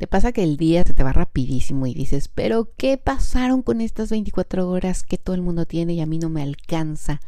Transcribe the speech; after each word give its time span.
Te 0.00 0.06
pasa 0.06 0.32
que 0.32 0.42
el 0.42 0.56
día 0.56 0.82
se 0.82 0.94
te 0.94 1.02
va 1.02 1.12
rapidísimo 1.12 1.86
y 1.86 1.92
dices, 1.92 2.28
pero 2.28 2.70
¿qué 2.78 2.96
pasaron 2.96 3.60
con 3.60 3.82
estas 3.82 4.08
24 4.08 4.66
horas 4.66 5.02
que 5.02 5.18
todo 5.18 5.36
el 5.36 5.42
mundo 5.42 5.66
tiene 5.66 5.92
y 5.92 6.00
a 6.00 6.06
mí 6.06 6.18
no 6.18 6.30
me 6.30 6.42
alcanza 6.42 7.20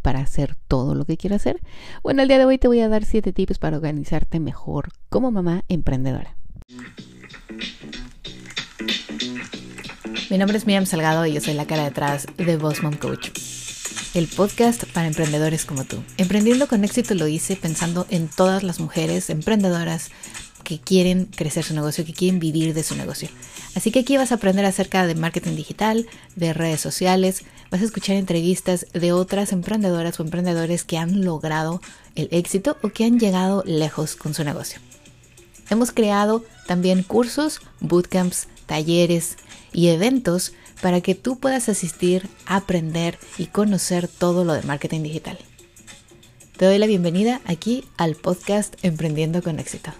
para 0.00 0.20
hacer 0.20 0.54
todo 0.68 0.94
lo 0.94 1.04
que 1.04 1.16
quiero 1.16 1.34
hacer? 1.34 1.58
Bueno, 2.04 2.22
el 2.22 2.28
día 2.28 2.38
de 2.38 2.44
hoy 2.44 2.56
te 2.58 2.68
voy 2.68 2.78
a 2.82 2.88
dar 2.88 3.04
7 3.04 3.32
tips 3.32 3.58
para 3.58 3.78
organizarte 3.78 4.38
mejor 4.38 4.90
como 5.08 5.32
mamá 5.32 5.64
emprendedora. 5.66 6.36
Mi 10.30 10.38
nombre 10.38 10.56
es 10.56 10.66
Miriam 10.66 10.86
Salgado 10.86 11.26
y 11.26 11.32
yo 11.32 11.40
soy 11.40 11.54
la 11.54 11.66
cara 11.66 11.82
detrás 11.82 12.28
de 12.36 12.56
Boss 12.56 12.84
Mom 12.84 12.94
Coach, 12.94 13.30
el 14.14 14.28
podcast 14.28 14.84
para 14.92 15.08
emprendedores 15.08 15.64
como 15.64 15.82
tú. 15.82 15.96
Emprendiendo 16.16 16.68
con 16.68 16.84
éxito 16.84 17.16
lo 17.16 17.26
hice 17.26 17.56
pensando 17.56 18.06
en 18.08 18.28
todas 18.28 18.62
las 18.62 18.78
mujeres 18.78 19.30
emprendedoras 19.30 20.12
que 20.62 20.78
quieren 20.78 21.26
crecer 21.26 21.64
su 21.64 21.74
negocio, 21.74 22.04
que 22.04 22.12
quieren 22.12 22.38
vivir 22.38 22.74
de 22.74 22.82
su 22.82 22.94
negocio. 22.96 23.28
Así 23.74 23.90
que 23.90 24.00
aquí 24.00 24.16
vas 24.16 24.32
a 24.32 24.36
aprender 24.36 24.64
acerca 24.64 25.06
de 25.06 25.14
marketing 25.14 25.56
digital, 25.56 26.06
de 26.36 26.52
redes 26.52 26.80
sociales, 26.80 27.44
vas 27.70 27.82
a 27.82 27.84
escuchar 27.84 28.16
entrevistas 28.16 28.86
de 28.92 29.12
otras 29.12 29.52
emprendedoras 29.52 30.18
o 30.18 30.22
emprendedores 30.22 30.84
que 30.84 30.98
han 30.98 31.24
logrado 31.24 31.80
el 32.16 32.28
éxito 32.32 32.76
o 32.82 32.88
que 32.88 33.04
han 33.04 33.18
llegado 33.18 33.62
lejos 33.64 34.16
con 34.16 34.34
su 34.34 34.44
negocio. 34.44 34.80
Hemos 35.70 35.92
creado 35.92 36.44
también 36.66 37.04
cursos, 37.04 37.60
bootcamps, 37.80 38.48
talleres 38.66 39.36
y 39.72 39.88
eventos 39.88 40.52
para 40.82 41.00
que 41.00 41.14
tú 41.14 41.38
puedas 41.38 41.68
asistir, 41.68 42.28
aprender 42.46 43.18
y 43.38 43.46
conocer 43.46 44.08
todo 44.08 44.44
lo 44.44 44.54
de 44.54 44.62
marketing 44.62 45.02
digital. 45.02 45.38
Te 46.56 46.66
doy 46.66 46.78
la 46.78 46.86
bienvenida 46.86 47.40
aquí 47.44 47.84
al 47.96 48.16
podcast 48.16 48.74
Emprendiendo 48.82 49.42
con 49.42 49.60
éxito. 49.60 49.92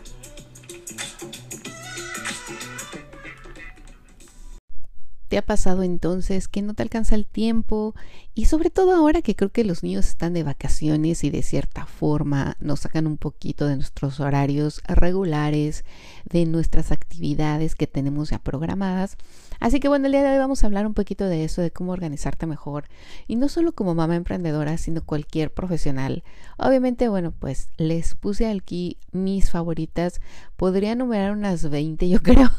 ¿Te 5.30 5.38
ha 5.38 5.42
pasado 5.42 5.84
entonces 5.84 6.48
que 6.48 6.60
no 6.60 6.74
te 6.74 6.82
alcanza 6.82 7.14
el 7.14 7.24
tiempo? 7.24 7.94
Y 8.34 8.46
sobre 8.46 8.68
todo 8.68 8.96
ahora 8.96 9.22
que 9.22 9.36
creo 9.36 9.52
que 9.52 9.62
los 9.62 9.84
niños 9.84 10.08
están 10.08 10.32
de 10.32 10.42
vacaciones 10.42 11.22
y 11.22 11.30
de 11.30 11.44
cierta 11.44 11.86
forma 11.86 12.56
nos 12.58 12.80
sacan 12.80 13.06
un 13.06 13.16
poquito 13.16 13.68
de 13.68 13.76
nuestros 13.76 14.18
horarios 14.18 14.82
regulares, 14.88 15.84
de 16.24 16.46
nuestras 16.46 16.90
actividades 16.90 17.76
que 17.76 17.86
tenemos 17.86 18.30
ya 18.30 18.40
programadas. 18.40 19.18
Así 19.60 19.78
que 19.78 19.88
bueno, 19.88 20.06
el 20.06 20.12
día 20.12 20.22
de 20.22 20.32
hoy 20.32 20.38
vamos 20.38 20.64
a 20.64 20.66
hablar 20.66 20.86
un 20.86 20.94
poquito 20.94 21.26
de 21.26 21.44
eso, 21.44 21.60
de 21.60 21.70
cómo 21.70 21.92
organizarte 21.92 22.46
mejor. 22.46 22.84
Y 23.28 23.36
no 23.36 23.50
solo 23.50 23.72
como 23.72 23.94
mamá 23.94 24.16
emprendedora, 24.16 24.78
sino 24.78 25.04
cualquier 25.04 25.52
profesional. 25.52 26.24
Obviamente, 26.56 27.08
bueno, 27.08 27.32
pues 27.38 27.68
les 27.76 28.14
puse 28.14 28.48
aquí 28.48 28.96
mis 29.12 29.50
favoritas. 29.50 30.22
Podría 30.56 30.94
numerar 30.94 31.32
unas 31.32 31.68
20, 31.68 32.08
yo 32.08 32.20
creo. 32.22 32.50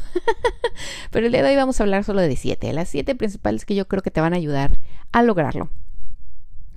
Pero 1.09 1.25
el 1.25 1.31
día 1.31 1.41
de 1.41 1.49
hoy 1.49 1.55
vamos 1.55 1.79
a 1.79 1.83
hablar 1.83 2.03
solo 2.03 2.21
de 2.21 2.35
7. 2.35 2.71
Las 2.71 2.89
7 2.89 3.15
principales 3.15 3.65
que 3.65 3.75
yo 3.75 3.87
creo 3.87 4.03
que 4.03 4.11
te 4.11 4.21
van 4.21 4.33
a 4.33 4.37
ayudar 4.37 4.77
a 5.11 5.23
lograrlo. 5.23 5.71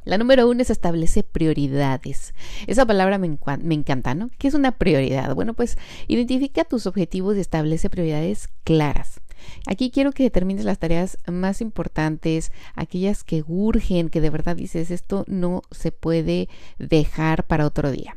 La 0.05 0.19
número 0.19 0.49
uno 0.49 0.61
es 0.61 0.71
establece 0.71 1.23
prioridades. 1.23 2.35
Esa 2.67 2.85
palabra 2.85 3.19
me, 3.19 3.39
me, 3.63 3.75
encanta, 3.75 4.15
¿no? 4.15 4.31
¿Qué 4.39 4.49
es 4.49 4.55
una 4.55 4.73
prioridad? 4.73 5.35
Bueno, 5.35 5.55
pues 5.55 5.79
identifica 6.09 6.65
tus 6.65 6.87
objetivos 6.87 7.37
y 7.37 7.41
establece 7.41 7.89
prioridades 7.89 8.49
claras. 8.65 9.21
Aquí 9.67 9.91
quiero 9.91 10.13
que 10.13 10.25
determines 10.25 10.65
las 10.65 10.79
tareas 10.79 11.19
más 11.27 11.61
importantes, 11.61 12.53
aquellas 12.75 13.25
que 13.25 13.45
urgen, 13.47 14.09
que 14.09 14.21
de 14.21 14.31
verdad 14.31 14.57
dices, 14.57 14.91
esto 14.91 15.25
no 15.27 15.63
se 15.71 15.93
puede 15.93 16.49
dejar 16.79 17.45
para 17.45 17.67
otro 17.67 17.91
día. 17.91 18.17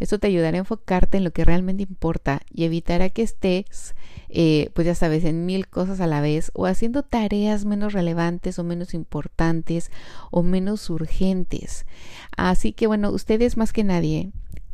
Esto 0.00 0.18
te 0.18 0.28
ayudará 0.28 0.56
a 0.56 0.60
enfocarte 0.60 1.18
en 1.18 1.24
lo 1.24 1.30
que 1.30 1.44
realmente 1.44 1.82
importa 1.82 2.40
y 2.52 2.64
evitará 2.64 3.10
que 3.10 3.22
estés, 3.22 3.94
eh, 4.30 4.70
pues 4.72 4.86
ya 4.86 4.94
sabes, 4.94 5.24
en 5.24 5.44
mil 5.44 5.68
cosas 5.68 6.00
a 6.00 6.06
la 6.06 6.22
vez 6.22 6.50
o 6.54 6.66
haciendo 6.66 7.02
tareas 7.02 7.66
menos 7.66 7.92
relevantes 7.92 8.58
o 8.58 8.64
menos 8.64 8.94
importantes 8.94 9.90
o 10.30 10.42
menos 10.42 10.88
urgentes. 10.88 11.84
Así 12.36 12.72
que 12.72 12.86
bueno, 12.86 13.10
ustedes 13.10 13.58
más 13.58 13.74
que 13.74 13.84
nadie 13.84 14.30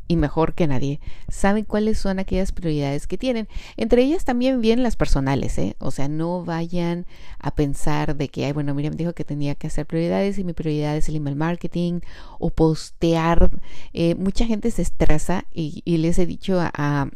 y 0.09 0.17
mejor 0.17 0.55
que 0.55 0.67
nadie, 0.67 1.00
saben 1.28 1.65
cuáles 1.65 1.99
son 1.99 2.19
aquellas 2.19 2.53
prioridades 2.53 3.06
que 3.06 3.19
tienen. 3.19 3.49
Entre 3.77 4.03
ellas 4.03 4.25
también 4.25 4.61
vienen 4.61 4.83
las 4.83 4.97
personales, 4.97 5.59
¿eh? 5.59 5.77
O 5.78 5.91
sea, 5.91 6.09
no 6.09 6.44
vayan 6.44 7.06
a 7.39 7.55
pensar 7.55 8.17
de 8.17 8.28
que, 8.28 8.44
ay, 8.44 8.53
bueno, 8.53 8.75
Miriam 8.75 8.94
dijo 8.94 9.12
que 9.12 9.25
tenía 9.25 9.55
que 9.55 9.67
hacer 9.67 9.87
prioridades 9.87 10.39
y 10.39 10.44
mi 10.44 10.53
prioridad 10.53 10.97
es 10.97 11.09
el 11.09 11.17
email 11.17 11.37
marketing 11.37 12.00
o 12.39 12.50
postear. 12.50 13.50
Eh, 13.93 14.15
mucha 14.15 14.47
gente 14.47 14.71
se 14.71 14.83
estresa 14.83 15.44
y, 15.53 15.83
les 15.97 16.19
he 16.19 16.27
dicho 16.27 16.61
a, 16.61 16.71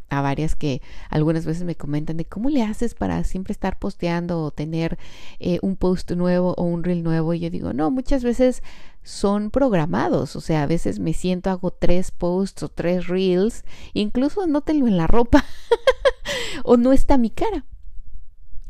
a, 0.08 0.20
varias 0.22 0.56
que 0.56 0.80
algunas 1.10 1.44
veces 1.44 1.64
me 1.64 1.76
comentan 1.76 2.16
de 2.16 2.24
cómo 2.24 2.48
le 2.48 2.62
haces 2.62 2.94
para 2.94 3.22
siempre 3.24 3.52
estar 3.52 3.78
posteando 3.78 4.42
o 4.42 4.50
tener 4.50 4.98
eh, 5.38 5.58
un 5.62 5.76
post 5.76 6.10
nuevo 6.12 6.54
o 6.56 6.64
un 6.64 6.82
reel 6.82 7.02
nuevo. 7.02 7.34
Y 7.34 7.40
yo 7.40 7.50
digo, 7.50 7.72
no, 7.72 7.90
muchas 7.90 8.24
veces 8.24 8.62
son 9.02 9.50
programados. 9.50 10.36
O 10.36 10.40
sea, 10.40 10.62
a 10.62 10.66
veces 10.66 10.98
me 10.98 11.12
siento, 11.12 11.50
hago 11.50 11.70
tres 11.70 12.10
posts 12.10 12.62
o 12.62 12.68
tres 12.68 13.08
reels, 13.08 13.64
incluso 13.94 14.46
no 14.46 14.60
tengo 14.60 14.88
en 14.88 14.96
la 14.96 15.06
ropa 15.06 15.44
o 16.64 16.76
no 16.76 16.92
está 16.92 17.18
mi 17.18 17.30
cara. 17.30 17.64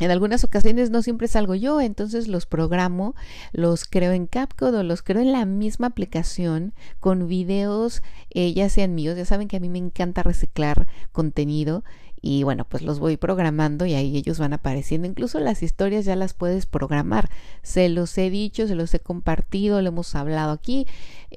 En 0.00 0.10
algunas 0.10 0.44
ocasiones 0.44 0.88
no 0.88 1.02
siempre 1.02 1.28
salgo 1.28 1.54
yo, 1.54 1.78
entonces 1.82 2.26
los 2.26 2.46
programo, 2.46 3.14
los 3.52 3.84
creo 3.84 4.12
en 4.12 4.26
CapCut 4.26 4.72
o 4.72 4.82
los 4.82 5.02
creo 5.02 5.20
en 5.20 5.30
la 5.30 5.44
misma 5.44 5.88
aplicación 5.88 6.72
con 7.00 7.28
videos, 7.28 8.02
eh, 8.30 8.54
ya 8.54 8.70
sean 8.70 8.94
míos. 8.94 9.18
Ya 9.18 9.26
saben 9.26 9.46
que 9.46 9.58
a 9.58 9.60
mí 9.60 9.68
me 9.68 9.78
encanta 9.78 10.22
reciclar 10.22 10.86
contenido 11.12 11.84
y 12.22 12.42
bueno, 12.42 12.66
pues 12.68 12.82
los 12.82 12.98
voy 12.98 13.16
programando 13.16 13.86
y 13.86 13.94
ahí 13.94 14.16
ellos 14.16 14.38
van 14.38 14.52
apareciendo. 14.52 15.06
Incluso 15.06 15.40
las 15.40 15.62
historias 15.62 16.04
ya 16.04 16.16
las 16.16 16.34
puedes 16.34 16.66
programar. 16.66 17.30
Se 17.62 17.88
los 17.88 18.16
he 18.18 18.28
dicho, 18.28 18.66
se 18.66 18.74
los 18.74 18.92
he 18.92 19.00
compartido, 19.00 19.80
lo 19.80 19.88
hemos 19.88 20.14
hablado 20.14 20.52
aquí. 20.52 20.86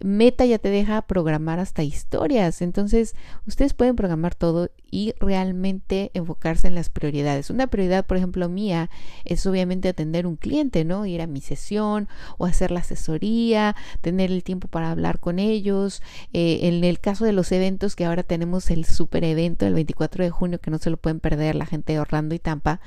Meta 0.01 0.45
ya 0.45 0.57
te 0.57 0.69
deja 0.69 1.01
programar 1.03 1.59
hasta 1.59 1.83
historias. 1.83 2.61
Entonces, 2.61 3.15
ustedes 3.47 3.73
pueden 3.73 3.95
programar 3.95 4.35
todo 4.35 4.69
y 4.89 5.13
realmente 5.19 6.11
enfocarse 6.13 6.67
en 6.67 6.75
las 6.75 6.89
prioridades. 6.89 7.49
Una 7.49 7.67
prioridad, 7.67 8.05
por 8.05 8.17
ejemplo, 8.17 8.49
mía 8.49 8.89
es 9.25 9.45
obviamente 9.45 9.89
atender 9.89 10.27
un 10.27 10.35
cliente, 10.35 10.85
¿no? 10.85 11.05
Ir 11.05 11.21
a 11.21 11.27
mi 11.27 11.41
sesión 11.41 12.07
o 12.37 12.45
hacer 12.45 12.71
la 12.71 12.81
asesoría, 12.81 13.75
tener 14.01 14.31
el 14.31 14.43
tiempo 14.43 14.67
para 14.67 14.91
hablar 14.91 15.19
con 15.19 15.39
ellos. 15.39 16.01
Eh, 16.31 16.59
en 16.63 16.83
el 16.83 16.99
caso 16.99 17.25
de 17.25 17.33
los 17.33 17.51
eventos, 17.51 17.95
que 17.95 18.05
ahora 18.05 18.23
tenemos 18.23 18.69
el 18.69 18.85
super 18.85 19.23
evento 19.23 19.65
el 19.65 19.73
24 19.73 20.23
de 20.23 20.29
junio 20.29 20.59
que 20.59 20.71
no 20.71 20.77
se 20.77 20.89
lo 20.89 20.97
pueden 20.97 21.19
perder 21.19 21.55
la 21.55 21.65
gente 21.65 21.93
de 21.93 21.99
Orlando 21.99 22.35
y 22.35 22.39
Tampa. 22.39 22.79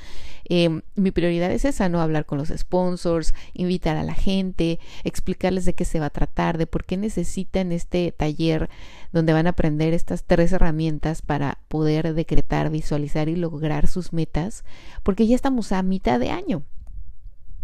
Em, 0.48 0.82
mi 0.94 1.10
prioridad 1.10 1.50
es 1.50 1.64
esa, 1.64 1.88
¿no? 1.88 2.00
Hablar 2.00 2.24
con 2.26 2.38
los 2.38 2.48
sponsors, 2.48 3.34
invitar 3.52 3.96
a 3.96 4.04
la 4.04 4.14
gente, 4.14 4.78
explicarles 5.02 5.64
de 5.64 5.74
qué 5.74 5.84
se 5.84 5.98
va 5.98 6.06
a 6.06 6.10
tratar, 6.10 6.56
de 6.56 6.66
por 6.66 6.84
qué 6.84 6.96
necesitan 7.06 7.72
este 7.72 8.12
taller 8.12 8.68
donde 9.12 9.32
van 9.32 9.46
a 9.46 9.50
aprender 9.50 9.94
estas 9.94 10.24
tres 10.24 10.52
herramientas 10.52 11.22
para 11.22 11.58
poder 11.68 12.14
decretar, 12.14 12.70
visualizar 12.70 13.28
y 13.28 13.36
lograr 13.36 13.86
sus 13.86 14.12
metas, 14.12 14.64
porque 15.02 15.26
ya 15.26 15.36
estamos 15.36 15.72
a 15.72 15.82
mitad 15.82 16.20
de 16.20 16.30
año. 16.30 16.62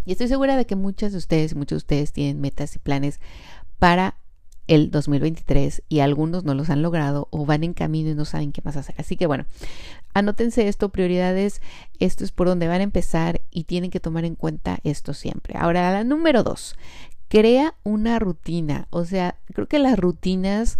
Y 0.05 0.13
estoy 0.13 0.27
segura 0.27 0.57
de 0.57 0.65
que 0.65 0.75
muchas 0.75 1.11
de 1.11 1.17
ustedes, 1.17 1.55
muchos 1.55 1.77
de 1.77 1.83
ustedes 1.85 2.11
tienen 2.13 2.41
metas 2.41 2.75
y 2.75 2.79
planes 2.79 3.19
para 3.79 4.17
el 4.67 4.91
2023 4.91 5.83
y 5.89 5.99
algunos 5.99 6.45
no 6.45 6.53
los 6.53 6.69
han 6.69 6.81
logrado 6.81 7.27
o 7.31 7.45
van 7.45 7.63
en 7.63 7.73
camino 7.73 8.09
y 8.09 8.15
no 8.15 8.25
saben 8.25 8.51
qué 8.51 8.61
más 8.63 8.77
hacer. 8.77 8.95
Así 8.97 9.17
que 9.17 9.27
bueno, 9.27 9.45
anótense 10.13 10.67
esto, 10.67 10.89
prioridades, 10.89 11.61
esto 11.99 12.23
es 12.23 12.31
por 12.31 12.47
donde 12.47 12.67
van 12.67 12.81
a 12.81 12.85
empezar 12.85 13.41
y 13.51 13.65
tienen 13.65 13.91
que 13.91 13.99
tomar 13.99 14.25
en 14.25 14.35
cuenta 14.35 14.79
esto 14.83 15.13
siempre. 15.13 15.55
Ahora, 15.57 15.91
la 15.91 16.03
número 16.03 16.43
dos, 16.43 16.75
crea 17.33 17.73
una 17.81 18.19
rutina. 18.19 18.85
O 18.91 19.05
sea, 19.05 19.39
creo 19.55 19.67
que 19.67 19.79
las 19.79 19.97
rutinas 19.97 20.77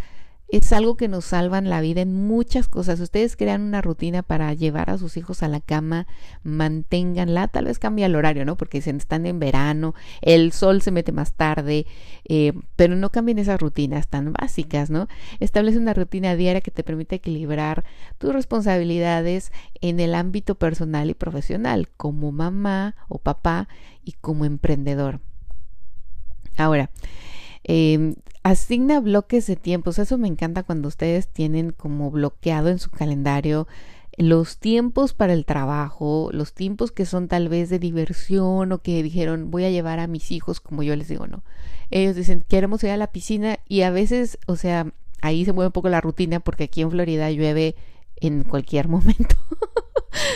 es 0.49 0.71
algo 0.71 0.97
que 0.97 1.07
nos 1.07 1.25
salvan 1.25 1.67
la 1.67 1.81
vida 1.81 2.01
en 2.01 2.27
muchas 2.27 2.67
cosas. 2.67 2.99
Ustedes 2.99 3.35
crean 3.35 3.63
una 3.63 3.81
rutina 3.81 4.21
para 4.21 4.53
llevar 4.53 4.91
a 4.91 4.99
sus 4.99 5.17
hijos 5.17 5.41
a 5.41 5.47
la 5.47 5.61
cama, 5.61 6.05
manténganla, 6.43 7.47
tal 7.47 7.65
vez 7.65 7.79
cambia 7.79 8.05
el 8.05 8.15
horario, 8.15 8.45
¿no? 8.45 8.55
Porque 8.55 8.77
están 8.77 9.25
en 9.25 9.39
verano, 9.39 9.95
el 10.21 10.51
sol 10.51 10.83
se 10.83 10.91
mete 10.91 11.11
más 11.11 11.33
tarde, 11.33 11.87
eh, 12.25 12.53
pero 12.75 12.95
no 12.95 13.09
cambien 13.09 13.39
esas 13.39 13.59
rutinas 13.59 14.07
tan 14.07 14.31
básicas, 14.31 14.91
¿no? 14.91 15.07
Establece 15.39 15.79
una 15.79 15.95
rutina 15.95 16.35
diaria 16.35 16.61
que 16.61 16.69
te 16.69 16.83
permite 16.83 17.15
equilibrar 17.15 17.83
tus 18.19 18.31
responsabilidades 18.31 19.51
en 19.81 19.99
el 19.99 20.13
ámbito 20.13 20.53
personal 20.53 21.09
y 21.09 21.15
profesional, 21.15 21.89
como 21.97 22.31
mamá 22.31 22.95
o 23.07 23.17
papá 23.17 23.67
y 24.03 24.11
como 24.11 24.45
emprendedor. 24.45 25.19
Ahora, 26.57 26.89
eh, 27.63 28.15
asigna 28.43 28.99
bloques 28.99 29.47
de 29.47 29.55
tiempos. 29.55 29.99
Eso 29.99 30.17
me 30.17 30.27
encanta 30.27 30.63
cuando 30.63 30.87
ustedes 30.87 31.27
tienen 31.27 31.71
como 31.71 32.11
bloqueado 32.11 32.69
en 32.69 32.79
su 32.79 32.91
calendario 32.91 33.67
los 34.17 34.59
tiempos 34.59 35.13
para 35.13 35.33
el 35.33 35.45
trabajo, 35.45 36.29
los 36.31 36.53
tiempos 36.53 36.91
que 36.91 37.05
son 37.05 37.27
tal 37.27 37.49
vez 37.49 37.69
de 37.69 37.79
diversión 37.79 38.71
o 38.71 38.77
que 38.79 39.01
dijeron 39.01 39.49
voy 39.49 39.65
a 39.65 39.71
llevar 39.71 39.99
a 39.99 40.07
mis 40.07 40.31
hijos, 40.31 40.59
como 40.59 40.83
yo 40.83 40.95
les 40.95 41.07
digo, 41.07 41.25
no. 41.27 41.43
Ellos 41.89 42.15
dicen 42.15 42.43
queremos 42.47 42.83
ir 42.83 42.91
a 42.91 42.97
la 42.97 43.11
piscina 43.11 43.59
y 43.67 43.81
a 43.81 43.89
veces, 43.89 44.37
o 44.45 44.55
sea, 44.55 44.93
ahí 45.21 45.45
se 45.45 45.53
mueve 45.53 45.67
un 45.67 45.73
poco 45.73 45.89
la 45.89 46.01
rutina 46.01 46.39
porque 46.39 46.65
aquí 46.65 46.81
en 46.81 46.91
Florida 46.91 47.31
llueve 47.31 47.75
en 48.27 48.43
cualquier 48.43 48.87
momento. 48.89 49.35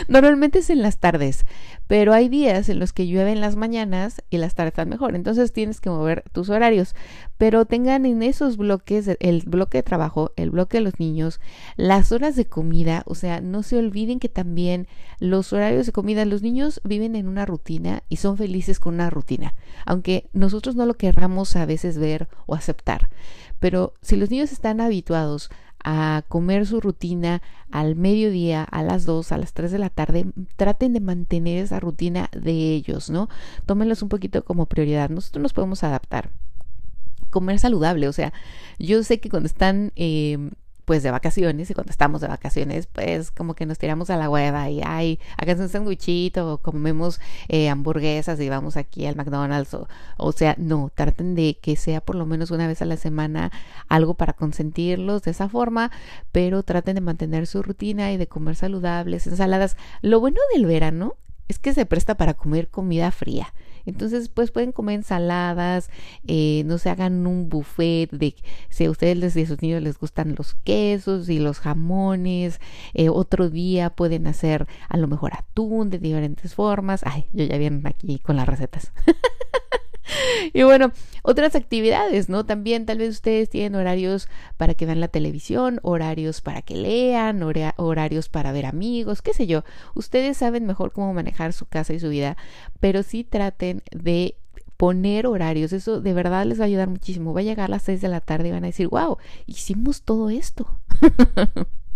Normalmente 0.08 0.60
es 0.60 0.70
en 0.70 0.82
las 0.82 0.98
tardes, 0.98 1.46
pero 1.88 2.14
hay 2.14 2.30
días 2.30 2.70
en 2.70 2.80
los 2.80 2.94
que 2.94 3.08
llueve 3.08 3.32
en 3.32 3.42
las 3.42 3.56
mañanas 3.56 4.22
y 4.30 4.38
las 4.38 4.56
tardes 4.56 4.72
están 4.72 4.90
mejor. 4.90 5.16
Entonces 5.16 5.54
tienes 5.54 5.82
que 5.82 5.90
mover 5.90 6.24
tus 6.32 6.50
horarios. 6.50 6.96
Pero 7.38 7.66
tengan 7.66 8.06
en 8.06 8.24
esos 8.24 8.58
bloques 8.58 9.10
el 9.20 9.44
bloque 9.46 9.80
de 9.80 9.84
trabajo, 9.84 10.32
el 10.36 10.50
bloque 10.50 10.78
de 10.78 10.84
los 10.84 11.00
niños, 11.00 11.40
las 11.76 12.12
horas 12.12 12.36
de 12.36 12.46
comida. 12.46 13.04
O 13.06 13.16
sea, 13.16 13.42
no 13.42 13.64
se 13.64 13.78
olviden 13.78 14.20
que 14.20 14.30
también 14.30 14.88
los 15.20 15.54
horarios 15.54 15.86
de 15.86 15.92
comida, 15.92 16.26
los 16.26 16.42
niños 16.42 16.82
viven 16.84 17.16
en 17.16 17.28
una 17.28 17.46
rutina 17.46 18.04
y 18.10 18.18
son 18.18 18.38
felices 18.38 18.80
con 18.80 18.96
una 18.96 19.10
rutina. 19.10 19.54
Aunque 19.86 20.30
nosotros 20.34 20.76
no 20.76 20.86
lo 20.86 20.96
querramos 20.96 21.56
a 21.56 21.66
veces 21.66 21.98
ver 21.98 22.28
o 22.46 22.56
aceptar. 22.56 23.10
Pero 23.60 23.94
si 24.02 24.16
los 24.16 24.30
niños 24.30 24.52
están 24.52 24.82
habituados 24.82 25.50
a 25.90 26.26
comer 26.28 26.66
su 26.66 26.82
rutina 26.82 27.42
al 27.72 27.96
mediodía, 27.96 28.62
a 28.62 28.84
las 28.84 29.06
2, 29.06 29.32
a 29.32 29.38
las 29.38 29.54
3 29.54 29.72
de 29.72 29.80
la 29.80 29.90
tarde, 29.90 30.26
traten 30.58 30.92
de 30.92 31.00
mantener 31.00 31.64
esa 31.64 31.80
rutina 31.80 32.30
de 32.34 32.74
ellos, 32.74 33.10
¿no? 33.10 33.30
Tómenlos 33.66 34.02
un 34.02 34.10
poquito 34.10 34.44
como 34.44 34.66
prioridad. 34.66 35.10
Nosotros 35.10 35.42
nos 35.42 35.54
podemos 35.54 35.86
adaptar. 35.86 36.32
Comer 37.30 37.58
saludable, 37.58 38.10
o 38.10 38.12
sea, 38.12 38.34
yo 38.80 39.02
sé 39.02 39.22
que 39.22 39.30
cuando 39.30 39.48
están 39.48 39.94
eh, 39.96 40.50
pues 40.88 41.04
de 41.04 41.12
vacaciones 41.12 41.70
y 41.70 41.74
cuando 41.74 41.92
estamos 41.92 42.22
de 42.22 42.30
vacaciones 42.30 42.88
pues 42.88 43.30
como 43.30 43.56
que 43.56 43.66
nos 43.66 43.78
tiramos 43.78 44.10
a 44.10 44.16
la 44.16 44.30
hueva 44.30 44.70
y 44.70 44.80
ay, 44.86 45.20
hagas 45.38 45.60
un 45.60 45.68
sandwichito 45.68 46.54
o 46.54 46.58
comemos 46.60 47.20
eh, 47.50 47.68
hamburguesas 47.68 48.40
y 48.40 48.48
vamos 48.48 48.78
aquí 48.78 49.06
al 49.06 49.18
McDonald's 49.18 49.74
o, 49.74 49.90
o 50.16 50.32
sea, 50.32 50.56
no, 50.58 50.90
traten 50.96 51.36
de 51.36 51.58
que 51.62 51.76
sea 51.76 52.00
por 52.00 52.16
lo 52.16 52.26
menos 52.26 52.52
una 52.52 52.68
vez 52.68 52.82
a 52.82 52.86
la 52.86 52.96
semana 52.96 53.52
algo 53.90 54.14
para 54.14 54.32
consentirlos 54.32 55.24
de 55.24 55.32
esa 55.32 55.50
forma, 55.50 55.92
pero 56.32 56.64
traten 56.64 56.96
de 56.96 57.02
mantener 57.02 57.48
su 57.48 57.62
rutina 57.64 58.14
y 58.14 58.18
de 58.18 58.28
comer 58.28 58.56
saludables, 58.56 59.28
ensaladas. 59.28 59.76
Lo 60.02 60.22
bueno 60.22 60.40
del 60.54 60.66
verano 60.66 61.18
es 61.50 61.60
que 61.60 61.74
se 61.74 61.86
presta 61.86 62.16
para 62.16 62.34
comer 62.34 62.70
comida 62.70 63.12
fría. 63.12 63.54
Entonces, 63.88 64.30
pues 64.30 64.52
pueden 64.52 64.72
comer 64.72 64.96
ensaladas, 64.96 65.90
eh, 66.28 66.64
no 66.66 66.78
se 66.78 66.90
hagan 66.90 67.26
un 67.26 67.50
buffet 67.50 68.10
de 68.12 68.36
si 68.70 68.86
a 68.86 68.92
ustedes 68.92 69.36
y 69.36 69.44
a 69.44 69.48
sus 69.48 69.62
niños 69.62 69.82
les 69.82 69.98
gustan 69.98 70.36
los 70.38 70.54
quesos 70.54 71.30
y 71.30 71.40
los 71.40 71.60
jamones. 71.60 72.60
Eh, 72.94 73.10
otro 73.10 73.50
día 73.50 73.90
pueden 73.90 74.28
hacer 74.28 74.68
a 74.90 74.98
lo 74.98 75.08
mejor 75.08 75.34
atún 75.34 75.90
de 75.90 76.00
diferentes 76.00 76.54
formas. 76.54 77.02
Ay, 77.06 77.26
yo 77.34 77.46
ya 77.46 77.58
vienen 77.58 77.88
aquí 77.88 78.20
con 78.20 78.36
las 78.36 78.48
recetas. 78.48 78.92
y 80.54 80.64
bueno, 80.64 80.92
otras 81.24 81.56
actividades, 81.56 82.30
¿no? 82.30 82.46
También 82.46 82.86
tal 82.86 83.00
vez 83.00 83.10
ustedes 83.10 83.50
tienen 83.50 83.76
horarios 83.76 84.28
para 84.58 84.74
que 84.74 84.86
vean 84.86 85.00
la 85.00 85.08
televisión, 85.08 85.80
horarios 85.84 86.42
para 86.42 86.62
que 86.62 86.76
lean, 86.76 87.44
horarios 87.78 88.30
para 88.30 88.52
ver 88.52 88.66
amigos, 88.66 89.22
qué 89.22 89.34
sé 89.34 89.48
yo. 89.48 89.64
Ustedes 89.94 90.38
saben 90.38 90.66
mejor 90.66 90.92
cómo 90.92 91.14
manejar 91.14 91.54
su 91.54 91.66
casa 91.66 91.94
y 91.94 92.00
su 92.00 92.10
vida, 92.10 92.38
pero 92.80 93.04
sí 93.04 93.24
traten 93.24 93.84
de 93.92 94.36
poner 94.78 95.26
horarios, 95.26 95.74
eso 95.74 96.00
de 96.02 96.14
verdad 96.14 96.46
les 96.46 96.60
va 96.60 96.64
a 96.64 96.68
ayudar 96.68 96.88
muchísimo. 96.88 97.34
Va 97.34 97.42
a 97.42 97.44
llegar 97.44 97.66
a 97.66 97.72
las 97.72 97.84
6 97.84 98.00
de 98.02 98.10
la 98.10 98.22
tarde 98.22 98.50
y 98.50 98.52
van 98.52 98.64
a 98.64 98.68
decir, 98.68 98.88
wow, 98.88 99.18
hicimos 99.48 100.04
todo 100.04 100.30
esto. 100.30 100.68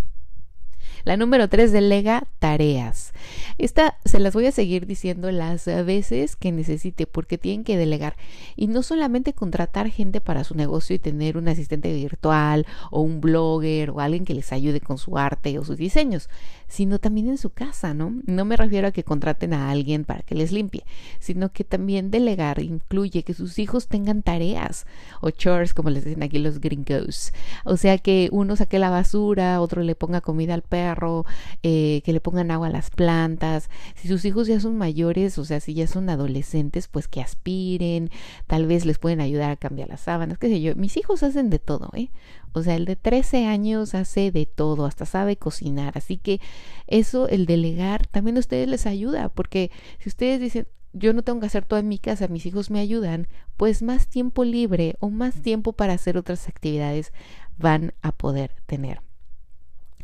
La 1.04 1.18
número 1.18 1.48
tres, 1.50 1.72
delega 1.72 2.28
tareas. 2.40 3.14
Esta 3.58 3.98
se 4.06 4.20
las 4.20 4.34
voy 4.34 4.46
a 4.48 4.52
seguir 4.52 4.86
diciendo 4.86 5.32
las 5.32 5.66
veces 5.66 6.36
que 6.36 6.52
necesite 6.52 7.08
porque 7.08 7.38
tienen 7.38 7.64
que 7.64 7.78
delegar. 7.78 8.16
Y 8.56 8.68
no 8.68 8.84
solamente 8.84 9.34
contratar 9.34 9.90
gente 9.90 10.22
para 10.22 10.44
su 10.44 10.56
negocio 10.56 10.96
y 10.96 11.00
tener 11.00 11.38
un 11.38 11.48
asistente 11.48 11.94
virtual 11.94 12.66
o 12.90 13.02
un 13.02 13.22
blogger 13.22 13.92
o 13.92 14.00
alguien 14.00 14.26
que 14.26 14.34
les 14.34 14.52
ayude 14.52 14.82
con 14.82 14.98
su 14.98 15.18
arte 15.18 15.58
o 15.60 15.64
sus 15.64 15.78
diseños, 15.78 16.30
sino 16.72 17.00
también 17.00 17.28
en 17.28 17.38
su 17.38 17.50
casa, 17.50 17.94
¿no? 17.94 18.16
No 18.26 18.46
me 18.46 18.56
refiero 18.56 18.88
a 18.88 18.92
que 18.92 19.04
contraten 19.04 19.54
a 19.54 19.70
alguien 19.70 20.06
para 20.06 20.22
que 20.22 20.36
les 20.36 20.54
limpie, 20.54 20.86
sino 21.20 21.52
que 21.52 21.66
también 21.66 22.12
delegar 22.12 22.64
incluye 22.64 23.24
que 23.24 23.34
sus 23.34 23.60
hijos 23.60 23.88
tengan 23.88 24.24
tareas 24.24 24.86
o 25.20 25.32
chores, 25.32 25.74
como 25.74 25.90
les 25.90 26.06
dicen 26.06 26.24
aquí 26.24 26.40
los 26.40 26.62
gringos. 26.62 27.34
O 27.66 27.76
sea, 27.76 27.98
que 27.98 28.30
uno 28.32 28.56
saque 28.56 28.80
la 28.80 28.90
basura, 28.90 29.60
otro 29.60 29.84
le 29.84 29.96
ponga 29.96 30.22
comida 30.22 30.54
al 30.54 30.62
perro 30.62 31.26
eh, 31.62 32.02
que 32.06 32.14
le 32.14 32.22
pongan 32.22 32.52
agua 32.52 32.68
a 32.68 32.72
las 32.72 32.90
plantas. 32.90 33.70
Si 33.96 34.08
sus 34.08 34.24
hijos 34.24 34.48
ya 34.48 34.62
son 34.62 34.78
mayores, 34.78 35.38
o 35.38 35.44
sea, 35.44 35.60
si 35.60 35.74
ya 35.74 35.88
son 35.88 36.10
adolescentes, 36.10 36.88
pues 36.88 37.10
que 37.10 37.20
aspiren, 37.20 38.10
tal 38.48 38.66
vez 38.66 38.86
les 38.86 38.98
pueden 38.98 39.20
ayudar 39.20 39.52
a 39.52 39.58
cambiar 39.58 39.90
las 39.90 40.02
sábanas, 40.02 40.38
qué 40.38 40.48
sé 40.48 40.62
yo. 40.62 40.74
Mis 40.76 40.96
hijos 40.96 41.22
hacen 41.22 41.50
de 41.50 41.60
todo, 41.60 41.90
¿eh? 41.96 42.10
O 42.54 42.64
sea, 42.64 42.76
el 42.76 42.86
de 42.86 42.96
13 42.96 43.46
años 43.46 43.96
hace 43.96 44.32
de 44.32 44.46
todo, 44.46 44.86
hasta 44.86 45.06
sabe 45.06 45.38
cocinar. 45.38 45.98
Así 45.98 46.18
que 46.18 46.42
eso, 46.88 47.28
el 47.28 47.46
delegar, 47.46 48.08
también 48.08 48.38
a 48.38 48.42
ustedes 48.42 48.68
les 48.68 48.86
ayuda, 48.86 49.30
porque 49.30 49.72
si 50.00 50.10
ustedes 50.10 50.40
dicen, 50.40 50.68
yo 50.94 51.14
no 51.14 51.24
tengo 51.24 51.40
que 51.40 51.46
hacer 51.46 51.66
todo 51.66 51.80
en 51.80 51.88
mi 51.88 52.00
casa, 52.00 52.28
mis 52.28 52.46
hijos 52.46 52.70
me 52.70 52.80
ayudan, 52.80 53.28
pues 53.58 53.82
más 53.82 54.08
tiempo 54.08 54.44
libre 54.44 54.96
o 55.00 55.10
más 55.10 55.42
tiempo 55.42 55.74
para 55.74 55.94
hacer 55.94 56.18
otras 56.18 56.48
actividades 56.48 57.14
van 57.58 57.94
a 58.02 58.12
poder 58.12 58.56
tener. 58.66 59.02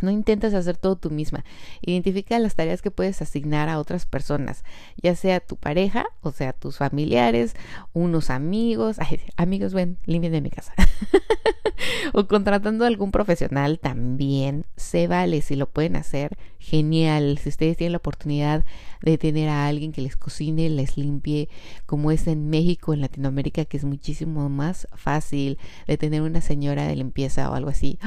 No 0.01 0.11
intentes 0.11 0.53
hacer 0.53 0.77
todo 0.77 0.95
tú 0.95 1.09
misma. 1.09 1.43
Identifica 1.81 2.37
las 2.39 2.55
tareas 2.55 2.81
que 2.81 2.91
puedes 2.91 3.21
asignar 3.21 3.67
a 3.67 3.79
otras 3.79 4.05
personas, 4.05 4.63
ya 5.01 5.15
sea 5.15 5.39
tu 5.39 5.55
pareja, 5.55 6.05
o 6.21 6.31
sea, 6.31 6.53
tus 6.53 6.77
familiares, 6.77 7.55
unos 7.93 8.29
amigos. 8.29 8.97
Amigos, 9.35 9.73
ven, 9.73 9.97
limpien 10.05 10.33
de 10.33 10.41
mi 10.41 10.49
casa. 10.49 10.73
o 12.13 12.27
contratando 12.27 12.83
a 12.83 12.87
algún 12.87 13.11
profesional 13.11 13.79
también. 13.79 14.65
Se 14.75 15.07
vale 15.07 15.41
si 15.41 15.55
lo 15.55 15.67
pueden 15.67 15.95
hacer. 15.95 16.37
Genial. 16.59 17.37
Si 17.37 17.49
ustedes 17.49 17.77
tienen 17.77 17.93
la 17.93 17.99
oportunidad 17.99 18.65
de 19.01 19.17
tener 19.17 19.49
a 19.49 19.67
alguien 19.67 19.91
que 19.91 20.01
les 20.01 20.15
cocine, 20.15 20.69
les 20.69 20.97
limpie, 20.97 21.49
como 21.85 22.11
es 22.11 22.27
en 22.27 22.49
México, 22.49 22.93
en 22.93 23.01
Latinoamérica, 23.01 23.65
que 23.65 23.77
es 23.77 23.83
muchísimo 23.83 24.49
más 24.49 24.87
fácil 24.93 25.57
de 25.87 25.97
tener 25.97 26.21
una 26.21 26.41
señora 26.41 26.87
de 26.87 26.95
limpieza 26.95 27.49
o 27.49 27.53
algo 27.53 27.69
así. 27.69 27.99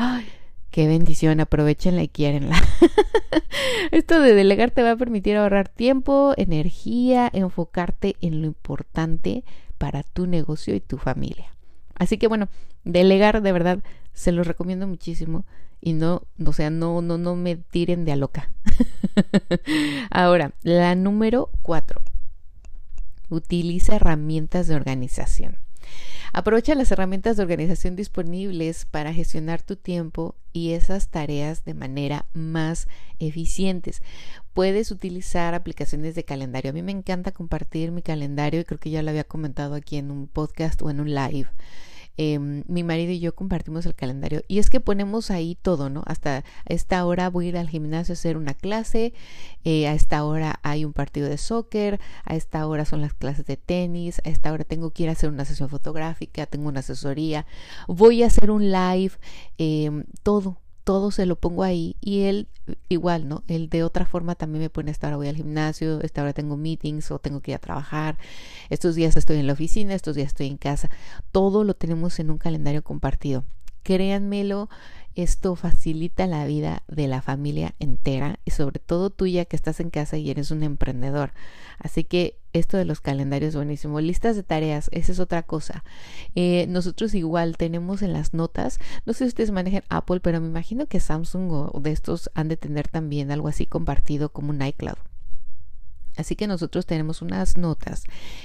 Qué 0.70 0.86
bendición, 0.86 1.40
aprovechenla 1.40 2.02
y 2.02 2.08
quiérenla. 2.08 2.56
Esto 3.90 4.20
de 4.20 4.34
delegar 4.34 4.70
te 4.70 4.84
va 4.84 4.92
a 4.92 4.96
permitir 4.96 5.36
ahorrar 5.36 5.68
tiempo, 5.68 6.32
energía, 6.36 7.28
enfocarte 7.32 8.14
en 8.20 8.40
lo 8.40 8.46
importante 8.46 9.44
para 9.78 10.04
tu 10.04 10.26
negocio 10.26 10.74
y 10.74 10.80
tu 10.80 10.96
familia. 10.96 11.46
Así 12.00 12.16
que 12.16 12.28
bueno, 12.28 12.48
delegar 12.82 13.42
de 13.42 13.52
verdad 13.52 13.80
se 14.14 14.32
los 14.32 14.46
recomiendo 14.46 14.86
muchísimo 14.86 15.44
y 15.82 15.92
no, 15.92 16.22
o 16.42 16.52
sea, 16.54 16.70
no, 16.70 17.02
no, 17.02 17.18
no 17.18 17.36
me 17.36 17.56
tiren 17.56 18.06
de 18.06 18.12
a 18.12 18.16
loca. 18.16 18.50
Ahora, 20.10 20.52
la 20.62 20.94
número 20.94 21.50
cuatro. 21.60 22.00
Utiliza 23.28 23.96
herramientas 23.96 24.66
de 24.66 24.76
organización. 24.76 25.58
Aprovecha 26.32 26.74
las 26.74 26.90
herramientas 26.90 27.36
de 27.36 27.42
organización 27.42 27.96
disponibles 27.96 28.86
para 28.86 29.12
gestionar 29.12 29.60
tu 29.60 29.76
tiempo 29.76 30.36
y 30.54 30.72
esas 30.72 31.08
tareas 31.08 31.64
de 31.66 31.74
manera 31.74 32.24
más 32.32 32.88
eficientes. 33.18 34.00
Puedes 34.54 34.90
utilizar 34.90 35.54
aplicaciones 35.54 36.14
de 36.14 36.24
calendario. 36.24 36.70
A 36.70 36.74
mí 36.74 36.80
me 36.80 36.92
encanta 36.92 37.32
compartir 37.32 37.90
mi 37.92 38.00
calendario 38.00 38.60
y 38.60 38.64
creo 38.64 38.80
que 38.80 38.90
ya 38.90 39.02
lo 39.02 39.10
había 39.10 39.24
comentado 39.24 39.74
aquí 39.74 39.98
en 39.98 40.10
un 40.10 40.28
podcast 40.28 40.80
o 40.80 40.88
en 40.88 41.00
un 41.00 41.14
live. 41.14 41.48
Em, 42.22 42.64
mi 42.68 42.84
marido 42.84 43.12
y 43.12 43.18
yo 43.18 43.34
compartimos 43.34 43.86
el 43.86 43.94
calendario 43.94 44.42
y 44.46 44.58
es 44.58 44.68
que 44.68 44.78
ponemos 44.78 45.30
ahí 45.30 45.56
todo, 45.62 45.88
¿no? 45.88 46.02
Hasta 46.04 46.44
esta 46.66 47.06
hora 47.06 47.30
voy 47.30 47.46
a 47.46 47.48
ir 47.48 47.56
al 47.56 47.70
gimnasio 47.70 48.12
a 48.12 48.14
hacer 48.14 48.36
una 48.36 48.52
clase, 48.52 49.14
eh, 49.64 49.88
a 49.88 49.94
esta 49.94 50.22
hora 50.26 50.60
hay 50.62 50.84
un 50.84 50.92
partido 50.92 51.30
de 51.30 51.38
soccer, 51.38 51.98
a 52.26 52.36
esta 52.36 52.66
hora 52.66 52.84
son 52.84 53.00
las 53.00 53.14
clases 53.14 53.46
de 53.46 53.56
tenis, 53.56 54.20
a 54.26 54.28
esta 54.28 54.52
hora 54.52 54.64
tengo 54.64 54.90
que 54.90 55.04
ir 55.04 55.08
a 55.08 55.12
hacer 55.12 55.30
una 55.30 55.46
sesión 55.46 55.70
fotográfica, 55.70 56.44
tengo 56.44 56.68
una 56.68 56.80
asesoría, 56.80 57.46
voy 57.88 58.22
a 58.22 58.26
hacer 58.26 58.50
un 58.50 58.70
live, 58.70 59.12
em, 59.56 60.04
todo, 60.22 60.58
todo 60.84 61.10
se 61.10 61.26
lo 61.26 61.36
pongo 61.36 61.62
ahí 61.62 61.96
y 62.00 62.22
él 62.22 62.48
igual, 62.88 63.28
¿no? 63.28 63.42
Él 63.48 63.68
de 63.68 63.82
otra 63.82 64.06
forma 64.06 64.34
también 64.34 64.62
me 64.62 64.70
pone 64.70 64.90
esta 64.90 65.08
hora 65.08 65.16
voy 65.16 65.28
al 65.28 65.36
gimnasio, 65.36 66.00
esta 66.02 66.22
hora 66.22 66.32
tengo 66.32 66.56
meetings 66.56 67.10
o 67.10 67.18
tengo 67.18 67.40
que 67.40 67.52
ir 67.52 67.56
a 67.56 67.60
trabajar, 67.60 68.18
estos 68.68 68.94
días 68.94 69.16
estoy 69.16 69.38
en 69.38 69.46
la 69.46 69.52
oficina, 69.52 69.94
estos 69.94 70.16
días 70.16 70.28
estoy 70.28 70.46
en 70.46 70.56
casa, 70.56 70.90
todo 71.32 71.64
lo 71.64 71.74
tenemos 71.74 72.18
en 72.18 72.30
un 72.30 72.38
calendario 72.38 72.82
compartido. 72.82 73.44
Créanmelo, 73.82 74.68
esto 75.16 75.56
facilita 75.56 76.26
la 76.26 76.46
vida 76.46 76.82
de 76.86 77.08
la 77.08 77.20
familia 77.20 77.74
entera 77.78 78.38
y 78.44 78.52
sobre 78.52 78.78
todo 78.78 79.10
tuya 79.10 79.44
que 79.44 79.56
estás 79.56 79.80
en 79.80 79.90
casa 79.90 80.16
y 80.16 80.30
eres 80.30 80.50
un 80.50 80.62
emprendedor. 80.62 81.32
Así 81.78 82.04
que 82.04 82.38
esto 82.52 82.76
de 82.76 82.84
los 82.84 83.00
calendarios 83.00 83.50
es 83.50 83.56
buenísimo. 83.56 84.00
Listas 84.00 84.36
de 84.36 84.42
tareas, 84.42 84.88
esa 84.92 85.12
es 85.12 85.18
otra 85.18 85.42
cosa. 85.42 85.84
Eh, 86.34 86.66
nosotros 86.68 87.14
igual 87.14 87.56
tenemos 87.56 88.02
en 88.02 88.12
las 88.12 88.34
notas, 88.34 88.78
no 89.04 89.12
sé 89.12 89.24
si 89.24 89.28
ustedes 89.28 89.50
manejan 89.50 89.82
Apple, 89.88 90.20
pero 90.20 90.40
me 90.40 90.46
imagino 90.46 90.86
que 90.86 91.00
Samsung 91.00 91.50
o 91.50 91.80
de 91.80 91.92
estos 91.92 92.30
han 92.34 92.48
de 92.48 92.56
tener 92.56 92.88
también 92.88 93.30
algo 93.30 93.48
así 93.48 93.66
compartido 93.66 94.30
como 94.30 94.50
un 94.50 94.62
iCloud. 94.62 95.09
Así 96.20 96.36
que 96.36 96.46
nosotros 96.46 96.86
tenemos 96.86 97.22
unas 97.22 97.56
notas, 97.56 98.04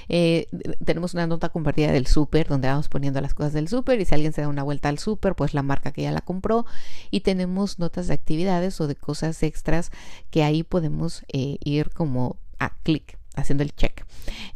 eh, 0.10 0.48
tenemos 0.84 1.14
una 1.14 1.28
nota 1.28 1.50
compartida 1.50 1.92
del 1.92 2.08
súper 2.08 2.48
donde 2.48 2.68
vamos 2.68 2.90
poniendo 2.90 3.22
las 3.22 3.34
cosas 3.34 3.54
del 3.54 3.68
súper 3.68 4.00
y 4.02 4.06
si 4.06 4.16
alguien 4.16 4.34
se 4.34 4.42
da 4.42 4.48
una 4.48 4.64
vuelta 4.64 4.90
al 4.90 5.00
súper, 5.00 5.36
pues 5.36 5.54
la 5.54 5.62
marca 5.62 5.92
que 5.92 6.04
ya 6.04 6.12
la 6.12 6.22
compró 6.22 6.66
y 7.12 7.22
tenemos 7.22 7.80
notas 7.80 8.08
de 8.08 8.14
actividades 8.14 8.80
o 8.82 8.88
de 8.88 8.96
cosas 8.96 9.42
extras 9.44 9.92
que 10.32 10.44
ahí 10.44 10.64
podemos 10.64 11.24
eh, 11.32 11.58
ir 11.64 11.90
como 11.92 12.38
a 12.60 12.76
clic 12.84 13.18
haciendo 13.36 13.64
el 13.64 13.76
check. 13.76 14.06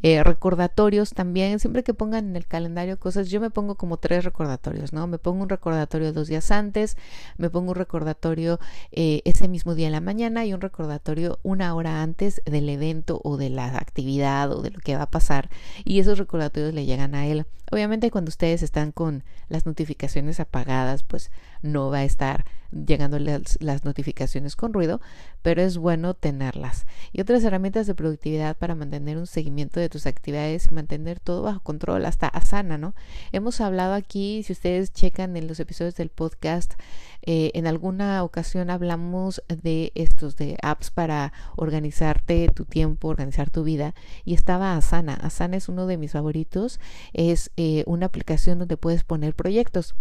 Eh, 0.01 0.23
recordatorios 0.23 1.11
también, 1.11 1.59
siempre 1.59 1.83
que 1.83 1.93
pongan 1.93 2.29
en 2.29 2.35
el 2.35 2.45
calendario 2.45 2.99
cosas, 2.99 3.29
yo 3.29 3.39
me 3.39 3.49
pongo 3.49 3.75
como 3.75 3.97
tres 3.97 4.23
recordatorios, 4.23 4.93
¿no? 4.93 5.07
Me 5.07 5.19
pongo 5.19 5.43
un 5.43 5.49
recordatorio 5.49 6.13
dos 6.13 6.27
días 6.27 6.51
antes, 6.51 6.97
me 7.37 7.49
pongo 7.49 7.71
un 7.71 7.75
recordatorio 7.75 8.59
eh, 8.91 9.21
ese 9.25 9.47
mismo 9.47 9.75
día 9.75 9.87
en 9.87 9.93
la 9.93 10.01
mañana 10.01 10.45
y 10.45 10.53
un 10.53 10.61
recordatorio 10.61 11.39
una 11.43 11.75
hora 11.75 12.01
antes 12.01 12.41
del 12.45 12.69
evento 12.69 13.21
o 13.23 13.37
de 13.37 13.49
la 13.49 13.65
actividad 13.77 14.51
o 14.51 14.61
de 14.61 14.71
lo 14.71 14.79
que 14.79 14.95
va 14.95 15.03
a 15.03 15.11
pasar 15.11 15.49
y 15.83 15.99
esos 15.99 16.17
recordatorios 16.17 16.73
le 16.73 16.85
llegan 16.85 17.15
a 17.15 17.27
él. 17.27 17.45
Obviamente 17.71 18.09
cuando 18.09 18.29
ustedes 18.29 18.63
están 18.63 18.91
con 18.91 19.23
las 19.47 19.65
notificaciones 19.65 20.39
apagadas, 20.39 21.03
pues 21.03 21.31
no 21.61 21.89
va 21.89 21.99
a 21.99 22.03
estar 22.03 22.45
llegando 22.71 23.19
las, 23.19 23.83
notificaciones 23.83 24.55
con 24.55 24.73
ruido, 24.73 25.01
pero 25.41 25.61
es 25.61 25.77
bueno 25.77 26.13
tenerlas. 26.13 26.85
Y 27.11 27.21
otras 27.21 27.43
herramientas 27.43 27.87
de 27.87 27.95
productividad 27.95 28.57
para 28.57 28.75
mantener 28.75 29.17
un 29.17 29.27
seguimiento 29.27 29.79
de 29.79 29.89
tus 29.89 30.05
actividades 30.05 30.67
y 30.67 30.73
mantener 30.73 31.19
todo 31.19 31.43
bajo 31.43 31.61
control, 31.61 32.05
hasta 32.05 32.27
Asana, 32.27 32.77
¿no? 32.77 32.93
Hemos 33.31 33.61
hablado 33.61 33.93
aquí, 33.93 34.43
si 34.43 34.53
ustedes 34.53 34.91
checan 34.91 35.37
en 35.37 35.47
los 35.47 35.59
episodios 35.59 35.95
del 35.95 36.09
podcast, 36.09 36.73
eh, 37.21 37.51
en 37.53 37.67
alguna 37.67 38.23
ocasión 38.23 38.69
hablamos 38.69 39.43
de 39.47 39.91
estos, 39.95 40.35
de 40.37 40.57
apps 40.61 40.89
para 40.91 41.33
organizarte 41.55 42.49
tu 42.53 42.65
tiempo, 42.65 43.07
organizar 43.07 43.49
tu 43.49 43.63
vida, 43.63 43.93
y 44.25 44.33
estaba 44.33 44.75
Asana. 44.75 45.13
Asana 45.15 45.57
es 45.57 45.69
uno 45.69 45.85
de 45.85 45.97
mis 45.97 46.11
favoritos, 46.11 46.79
es 47.13 47.51
eh, 47.57 47.83
una 47.87 48.05
aplicación 48.05 48.59
donde 48.59 48.77
puedes 48.77 49.03
poner 49.03 49.35
proyectos. 49.35 49.95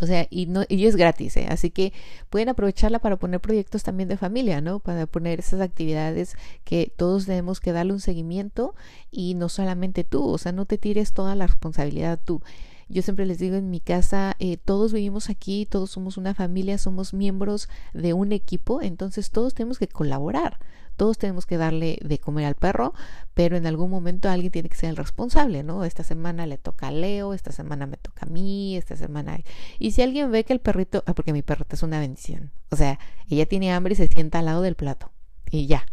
O 0.00 0.06
sea, 0.06 0.26
y, 0.30 0.46
no, 0.46 0.64
y 0.68 0.86
es 0.86 0.96
gratis, 0.96 1.36
¿eh? 1.36 1.46
así 1.48 1.70
que 1.70 1.92
pueden 2.30 2.48
aprovecharla 2.48 2.98
para 2.98 3.16
poner 3.16 3.40
proyectos 3.40 3.82
también 3.82 4.08
de 4.08 4.16
familia, 4.16 4.60
¿no? 4.60 4.80
Para 4.80 5.06
poner 5.06 5.40
esas 5.40 5.60
actividades 5.60 6.36
que 6.64 6.92
todos 6.96 7.26
tenemos 7.26 7.60
que 7.60 7.72
darle 7.72 7.92
un 7.92 8.00
seguimiento 8.00 8.74
y 9.10 9.34
no 9.34 9.48
solamente 9.48 10.04
tú, 10.04 10.26
o 10.28 10.38
sea, 10.38 10.52
no 10.52 10.66
te 10.66 10.78
tires 10.78 11.12
toda 11.12 11.34
la 11.34 11.46
responsabilidad 11.46 12.20
tú. 12.24 12.42
Yo 12.88 13.02
siempre 13.02 13.26
les 13.26 13.38
digo 13.38 13.56
en 13.56 13.70
mi 13.70 13.80
casa, 13.80 14.36
eh, 14.38 14.56
todos 14.56 14.92
vivimos 14.92 15.30
aquí, 15.30 15.66
todos 15.66 15.90
somos 15.90 16.16
una 16.16 16.34
familia, 16.34 16.78
somos 16.78 17.14
miembros 17.14 17.68
de 17.92 18.12
un 18.12 18.32
equipo, 18.32 18.82
entonces 18.82 19.30
todos 19.30 19.54
tenemos 19.54 19.78
que 19.78 19.88
colaborar. 19.88 20.58
Todos 20.96 21.18
tenemos 21.18 21.44
que 21.44 21.56
darle 21.56 21.98
de 22.02 22.18
comer 22.18 22.46
al 22.46 22.54
perro, 22.54 22.94
pero 23.34 23.56
en 23.56 23.66
algún 23.66 23.90
momento 23.90 24.28
alguien 24.28 24.52
tiene 24.52 24.68
que 24.68 24.76
ser 24.76 24.90
el 24.90 24.96
responsable, 24.96 25.64
¿no? 25.64 25.84
Esta 25.84 26.04
semana 26.04 26.46
le 26.46 26.56
toca 26.56 26.88
a 26.88 26.90
Leo, 26.92 27.34
esta 27.34 27.50
semana 27.50 27.86
me 27.86 27.96
toca 27.96 28.26
a 28.26 28.28
mí, 28.28 28.76
esta 28.76 28.94
semana... 28.94 29.40
Y 29.80 29.90
si 29.90 30.02
alguien 30.02 30.30
ve 30.30 30.44
que 30.44 30.52
el 30.52 30.60
perrito, 30.60 31.02
ah, 31.06 31.14
porque 31.14 31.32
mi 31.32 31.42
perrita 31.42 31.74
es 31.74 31.82
una 31.82 31.98
bendición, 31.98 32.52
o 32.70 32.76
sea, 32.76 33.00
ella 33.28 33.46
tiene 33.46 33.72
hambre 33.72 33.94
y 33.94 33.96
se 33.96 34.06
sienta 34.06 34.38
al 34.38 34.44
lado 34.44 34.62
del 34.62 34.76
plato, 34.76 35.10
y 35.50 35.66
ya. 35.66 35.84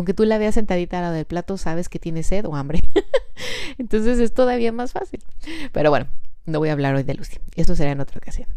Con 0.00 0.06
que 0.06 0.14
tú 0.14 0.24
la 0.24 0.38
veas 0.38 0.54
sentadita 0.54 0.96
al 0.96 1.02
lado 1.02 1.14
del 1.14 1.26
plato, 1.26 1.58
sabes 1.58 1.90
que 1.90 1.98
tiene 1.98 2.22
sed 2.22 2.46
o 2.46 2.56
hambre. 2.56 2.82
Entonces 3.76 4.18
es 4.18 4.32
todavía 4.32 4.72
más 4.72 4.92
fácil. 4.92 5.22
Pero 5.72 5.90
bueno, 5.90 6.06
no 6.46 6.58
voy 6.58 6.70
a 6.70 6.72
hablar 6.72 6.94
hoy 6.94 7.02
de 7.02 7.12
Lucy. 7.12 7.36
Esto 7.54 7.76
será 7.76 7.92
en 7.92 8.00
otra 8.00 8.16
ocasión. 8.16 8.48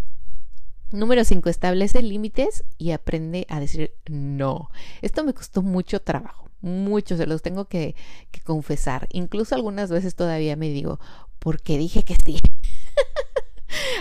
Número 0.93 1.25
5. 1.25 1.49
Establece 1.49 2.01
límites 2.01 2.63
y 2.77 2.91
aprende 2.91 3.45
a 3.49 3.59
decir 3.59 3.93
no. 4.07 4.69
Esto 5.01 5.25
me 5.25 5.33
costó 5.33 5.61
mucho 5.61 5.99
trabajo, 5.99 6.49
mucho, 6.61 7.17
se 7.17 7.27
los 7.27 7.41
tengo 7.41 7.65
que, 7.65 7.97
que 8.31 8.39
confesar. 8.39 9.09
Incluso 9.11 9.53
algunas 9.53 9.91
veces 9.91 10.15
todavía 10.15 10.55
me 10.55 10.69
digo, 10.69 11.01
¿por 11.39 11.61
qué 11.61 11.77
dije 11.77 12.03
que 12.03 12.15
sí? 12.23 12.39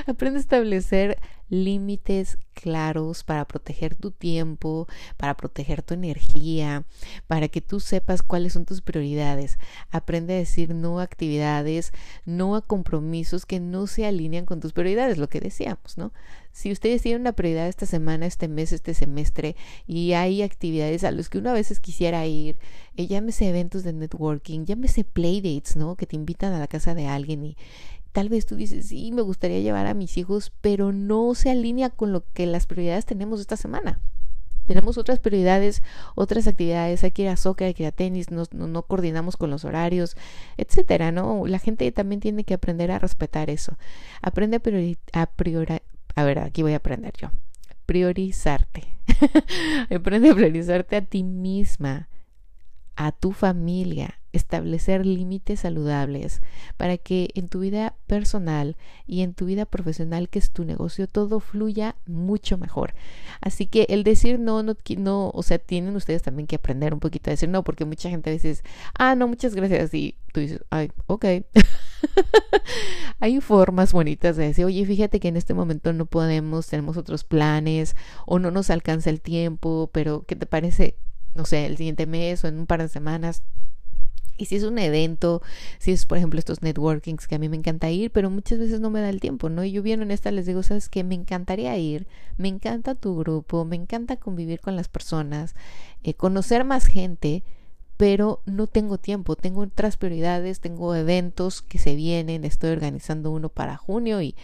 Aprende 0.06 0.38
a 0.38 0.40
establecer 0.40 1.18
límites 1.48 2.38
claros 2.54 3.24
para 3.24 3.46
proteger 3.46 3.94
tu 3.94 4.10
tiempo, 4.10 4.88
para 5.18 5.36
proteger 5.36 5.82
tu 5.82 5.92
energía, 5.92 6.84
para 7.26 7.48
que 7.48 7.60
tú 7.60 7.78
sepas 7.78 8.22
cuáles 8.22 8.54
son 8.54 8.64
tus 8.64 8.80
prioridades. 8.80 9.58
Aprende 9.90 10.34
a 10.34 10.38
decir 10.38 10.74
no 10.74 10.98
a 10.98 11.02
actividades, 11.02 11.92
no 12.24 12.56
a 12.56 12.62
compromisos 12.62 13.44
que 13.44 13.60
no 13.60 13.86
se 13.86 14.06
alinean 14.06 14.46
con 14.46 14.60
tus 14.60 14.72
prioridades, 14.72 15.18
lo 15.18 15.28
que 15.28 15.40
decíamos, 15.40 15.98
¿no? 15.98 16.12
Si 16.52 16.72
ustedes 16.72 17.02
tienen 17.02 17.22
una 17.22 17.32
prioridad 17.32 17.68
esta 17.68 17.86
semana, 17.86 18.26
este 18.26 18.48
mes, 18.48 18.72
este 18.72 18.94
semestre 18.94 19.56
y 19.86 20.12
hay 20.12 20.42
actividades 20.42 21.04
a 21.04 21.10
los 21.10 21.28
que 21.28 21.38
uno 21.38 21.50
a 21.50 21.54
veces 21.54 21.80
quisiera 21.80 22.26
ir, 22.26 22.58
eh, 22.96 23.06
llámese 23.06 23.48
eventos 23.48 23.84
de 23.84 23.92
networking, 23.92 24.64
llámese 24.64 25.04
playdates, 25.04 25.76
¿no? 25.76 25.96
Que 25.96 26.06
te 26.06 26.16
invitan 26.16 26.52
a 26.52 26.58
la 26.58 26.66
casa 26.66 26.94
de 26.94 27.06
alguien 27.06 27.44
y 27.44 27.56
Tal 28.12 28.28
vez 28.28 28.44
tú 28.46 28.56
dices, 28.56 28.86
sí, 28.88 29.10
me 29.12 29.22
gustaría 29.22 29.60
llevar 29.60 29.86
a 29.86 29.94
mis 29.94 30.18
hijos, 30.18 30.52
pero 30.60 30.92
no 30.92 31.34
se 31.34 31.50
alinea 31.50 31.90
con 31.90 32.12
lo 32.12 32.24
que 32.32 32.46
las 32.46 32.66
prioridades 32.66 33.06
tenemos 33.06 33.40
esta 33.40 33.56
semana. 33.56 34.00
Tenemos 34.66 34.96
otras 34.96 35.18
prioridades, 35.18 35.82
otras 36.14 36.46
actividades, 36.46 37.02
hay 37.02 37.10
que 37.10 37.22
ir 37.22 37.28
a 37.28 37.36
soccer, 37.36 37.66
hay 37.66 37.74
que 37.74 37.82
ir 37.82 37.88
a 37.88 37.92
tenis, 37.92 38.30
no, 38.30 38.44
no, 38.52 38.82
coordinamos 38.82 39.36
con 39.36 39.50
los 39.50 39.64
horarios, 39.64 40.16
etcétera, 40.56 41.10
¿no? 41.10 41.46
La 41.46 41.58
gente 41.58 41.90
también 41.90 42.20
tiene 42.20 42.44
que 42.44 42.54
aprender 42.54 42.90
a 42.90 42.98
respetar 42.98 43.50
eso. 43.50 43.76
Aprende 44.20 44.58
a, 44.58 44.60
priorizar, 44.60 45.82
a, 46.14 46.20
a 46.20 46.24
ver, 46.24 46.38
aquí 46.38 46.62
voy 46.62 46.74
a 46.74 46.76
aprender 46.76 47.14
yo. 47.20 47.30
Priorizarte. 47.86 48.84
Aprende 49.94 50.30
a 50.30 50.34
priorizarte 50.34 50.96
a 50.96 51.02
ti 51.02 51.24
misma, 51.24 52.08
a 52.94 53.10
tu 53.10 53.32
familia, 53.32 54.20
establecer 54.32 55.06
límites 55.06 55.60
saludables 55.60 56.40
para 56.76 56.98
que 56.98 57.30
en 57.34 57.48
tu 57.48 57.60
vida 57.60 57.94
personal 58.06 58.76
y 59.06 59.22
en 59.22 59.34
tu 59.34 59.46
vida 59.46 59.66
profesional, 59.66 60.28
que 60.28 60.38
es 60.38 60.50
tu 60.50 60.64
negocio, 60.64 61.06
todo 61.06 61.40
fluya 61.40 61.96
mucho 62.06 62.58
mejor. 62.58 62.94
Así 63.40 63.66
que 63.66 63.86
el 63.88 64.04
decir 64.04 64.38
no, 64.38 64.62
no, 64.62 64.76
no, 64.98 65.30
o 65.30 65.42
sea, 65.42 65.58
tienen 65.58 65.96
ustedes 65.96 66.22
también 66.22 66.46
que 66.46 66.56
aprender 66.56 66.94
un 66.94 67.00
poquito 67.00 67.30
a 67.30 67.32
decir 67.32 67.48
no, 67.48 67.62
porque 67.62 67.84
mucha 67.84 68.10
gente 68.10 68.30
a 68.30 68.32
veces, 68.32 68.62
ah, 68.98 69.14
no, 69.14 69.28
muchas 69.28 69.54
gracias, 69.54 69.92
y 69.94 70.16
tú 70.32 70.40
dices, 70.40 70.64
ay, 70.70 70.90
ok. 71.06 71.24
Hay 73.20 73.40
formas 73.40 73.92
bonitas 73.92 74.36
de 74.36 74.48
decir, 74.48 74.64
oye, 74.64 74.84
fíjate 74.84 75.20
que 75.20 75.28
en 75.28 75.36
este 75.36 75.54
momento 75.54 75.92
no 75.92 76.06
podemos, 76.06 76.66
tenemos 76.66 76.96
otros 76.96 77.24
planes, 77.24 77.96
o 78.26 78.38
no 78.38 78.50
nos 78.50 78.70
alcanza 78.70 79.10
el 79.10 79.20
tiempo, 79.20 79.90
pero 79.92 80.24
¿qué 80.26 80.36
te 80.36 80.46
parece? 80.46 80.96
No 81.34 81.44
sé, 81.44 81.66
el 81.66 81.76
siguiente 81.76 82.06
mes 82.06 82.44
o 82.44 82.48
en 82.48 82.58
un 82.58 82.66
par 82.66 82.82
de 82.82 82.88
semanas 82.88 83.42
y 84.42 84.46
si 84.46 84.56
es 84.56 84.64
un 84.64 84.76
evento, 84.80 85.40
si 85.78 85.92
es 85.92 86.04
por 86.04 86.18
ejemplo 86.18 86.40
estos 86.40 86.62
networkings 86.62 87.28
que 87.28 87.36
a 87.36 87.38
mí 87.38 87.48
me 87.48 87.56
encanta 87.56 87.90
ir, 87.90 88.10
pero 88.10 88.28
muchas 88.28 88.58
veces 88.58 88.80
no 88.80 88.90
me 88.90 89.00
da 89.00 89.08
el 89.08 89.20
tiempo, 89.20 89.48
¿no? 89.48 89.62
Y 89.62 89.70
yo 89.70 89.82
bien 89.84 90.02
honesta 90.02 90.32
les 90.32 90.46
digo, 90.46 90.64
sabes 90.64 90.88
que 90.88 91.04
me 91.04 91.14
encantaría 91.14 91.76
ir, 91.78 92.08
me 92.38 92.48
encanta 92.48 92.96
tu 92.96 93.16
grupo, 93.16 93.64
me 93.64 93.76
encanta 93.76 94.16
convivir 94.16 94.58
con 94.58 94.74
las 94.74 94.88
personas, 94.88 95.54
eh, 96.02 96.14
conocer 96.14 96.64
más 96.64 96.86
gente, 96.86 97.44
pero 97.96 98.42
no 98.44 98.66
tengo 98.66 98.98
tiempo, 98.98 99.36
tengo 99.36 99.60
otras 99.60 99.96
prioridades, 99.96 100.58
tengo 100.58 100.92
eventos 100.96 101.62
que 101.62 101.78
se 101.78 101.94
vienen, 101.94 102.44
estoy 102.44 102.70
organizando 102.70 103.30
uno 103.30 103.48
para 103.48 103.76
junio 103.76 104.20
y, 104.22 104.34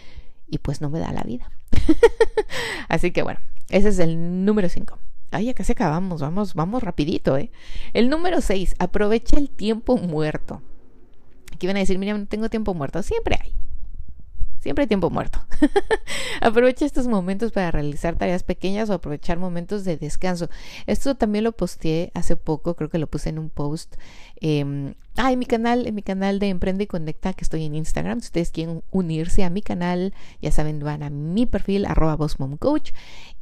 y 0.47 0.59
pues 0.59 0.79
no 0.79 0.89
me 0.89 0.99
da 0.99 1.11
la 1.11 1.23
vida. 1.23 1.51
Así 2.87 3.11
que 3.11 3.21
bueno, 3.21 3.41
ese 3.67 3.89
es 3.89 3.99
el 3.99 4.45
número 4.45 4.69
5. 4.69 4.97
Ay, 5.31 5.45
ya 5.45 5.53
casi 5.53 5.73
acabamos, 5.73 6.21
vamos, 6.21 6.53
vamos 6.55 6.81
rapidito, 6.81 7.37
¿eh? 7.37 7.51
El 7.93 8.09
número 8.09 8.41
6, 8.41 8.75
aprovecha 8.79 9.37
el 9.37 9.49
tiempo 9.49 9.97
muerto. 9.97 10.61
Aquí 11.53 11.67
van 11.67 11.75
a 11.75 11.79
decir, 11.79 11.99
mira, 11.99 12.17
no 12.17 12.25
tengo 12.25 12.49
tiempo 12.49 12.73
muerto. 12.73 13.03
Siempre 13.03 13.37
hay. 13.41 13.58
Siempre 14.59 14.83
hay 14.83 14.87
tiempo 14.87 15.09
muerto. 15.09 15.39
Aprovecha 16.41 16.85
estos 16.85 17.07
momentos 17.07 17.51
para 17.51 17.71
realizar 17.71 18.17
tareas 18.17 18.43
pequeñas 18.43 18.89
o 18.89 18.93
aprovechar 18.93 19.39
momentos 19.39 19.85
de 19.85 19.95
descanso. 19.97 20.49
Esto 20.85 21.15
también 21.15 21.45
lo 21.45 21.53
posteé 21.53 22.11
hace 22.13 22.35
poco, 22.35 22.75
creo 22.75 22.89
que 22.89 22.99
lo 22.99 23.07
puse 23.07 23.29
en 23.29 23.39
un 23.39 23.49
post. 23.49 23.95
Eh, 24.41 24.93
ah, 25.15 25.31
en 25.31 25.39
mi 25.39 25.45
canal, 25.45 25.87
en 25.87 25.95
mi 25.95 26.01
canal 26.01 26.39
de 26.39 26.49
Emprende 26.49 26.83
y 26.83 26.87
Conecta, 26.87 27.33
que 27.33 27.43
estoy 27.43 27.65
en 27.65 27.75
Instagram. 27.75 28.19
Si 28.19 28.27
ustedes 28.27 28.51
quieren 28.51 28.83
unirse 28.91 29.45
a 29.45 29.49
mi 29.49 29.61
canal, 29.61 30.13
ya 30.41 30.51
saben, 30.51 30.79
van 30.79 31.03
a 31.03 31.09
mi 31.09 31.45
perfil, 31.45 31.85
arroba 31.85 32.17
Coach. 32.59 32.91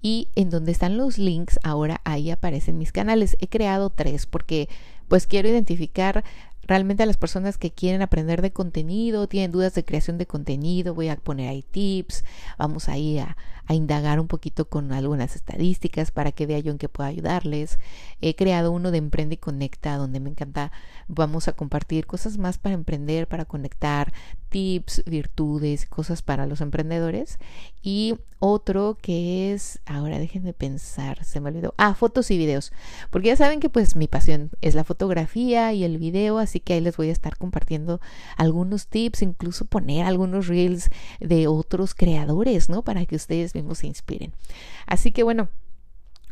Y 0.03 0.29
en 0.36 0.51
donde 0.51 0.71
están 0.71 0.97
los 0.97 1.17
links, 1.17 1.59
ahora 1.63 2.01
ahí 2.03 2.29
aparecen 2.29 2.77
mis 2.77 2.91
canales. 2.91 3.38
He 3.39 3.47
creado 3.47 3.89
tres 3.89 4.27
porque 4.27 4.69
pues 5.07 5.25
quiero 5.25 5.47
identificar 5.50 6.24
realmente 6.67 7.03
a 7.03 7.05
las 7.05 7.17
personas 7.17 7.57
que 7.57 7.71
quieren 7.71 8.01
aprender 8.01 8.41
de 8.41 8.51
contenido, 8.51 9.27
tienen 9.27 9.51
dudas 9.51 9.74
de 9.74 9.86
creación 9.86 10.17
de 10.17 10.27
contenido, 10.27 10.93
voy 10.93 11.09
a 11.09 11.15
poner 11.15 11.50
ahí 11.50 11.63
tips, 11.63 12.24
vamos 12.57 12.89
ahí 12.89 13.19
a, 13.19 13.38
a 13.67 13.74
indagar 13.74 14.19
un 14.19 14.27
poquito 14.27 14.69
con 14.69 14.91
algunas 14.91 15.36
estadísticas 15.36 16.12
para 16.12 16.31
que 16.31 16.45
vea 16.45 16.59
yo 16.59 16.71
en 16.71 16.77
qué 16.77 16.89
puedo 16.89 17.07
ayudarles. 17.07 17.79
He 18.21 18.36
creado 18.36 18.71
uno 18.71 18.91
de 18.91 18.97
Emprende 18.97 19.36
y 19.36 19.38
Conecta, 19.38 19.97
donde 19.97 20.19
me 20.19 20.29
encanta, 20.29 20.71
vamos 21.07 21.47
a 21.47 21.53
compartir 21.53 22.05
cosas 22.05 22.38
más 22.38 22.57
para 22.57 22.75
emprender, 22.75 23.27
para 23.27 23.45
conectar, 23.45 24.13
tips, 24.50 25.03
virtudes, 25.05 25.86
cosas 25.86 26.21
para 26.21 26.45
los 26.45 26.62
emprendedores. 26.62 27.38
Y 27.81 28.15
otro 28.39 28.97
que 29.01 29.51
es, 29.51 29.79
ahora 29.86 30.19
déjenme 30.19 30.53
pensar, 30.53 31.24
se 31.24 31.39
me 31.39 31.50
olvidó, 31.50 31.74
ah, 31.77 31.95
fotos 31.95 32.29
y 32.29 32.38
videos, 32.38 32.71
porque 33.09 33.29
ya 33.29 33.36
saben 33.36 33.59
que 33.59 33.69
pues 33.69 33.95
mi 33.95 34.07
pasión 34.07 34.51
es 34.62 34.75
la 34.75 34.83
fotografía 34.83 35.74
y 35.74 35.83
el 35.83 35.97
video, 35.97 36.38
así 36.38 36.59
que 36.59 36.74
ahí 36.74 36.81
les 36.81 36.97
voy 36.97 37.09
a 37.09 37.13
estar 37.13 37.36
compartiendo 37.38 38.00
algunos 38.36 38.88
tips, 38.88 39.24
incluso 39.24 39.65
poner 39.65 40.05
algunos 40.05 40.47
reels 40.47 40.89
de 41.19 41.47
otros 41.47 41.95
creadores, 41.95 42.69
¿no? 42.69 42.83
Para 42.83 43.05
que 43.05 43.15
ustedes 43.15 43.53
mismos 43.57 43.79
se 43.79 43.87
inspiren. 43.87 44.33
Así 44.85 45.11
que 45.11 45.23
bueno, 45.23 45.49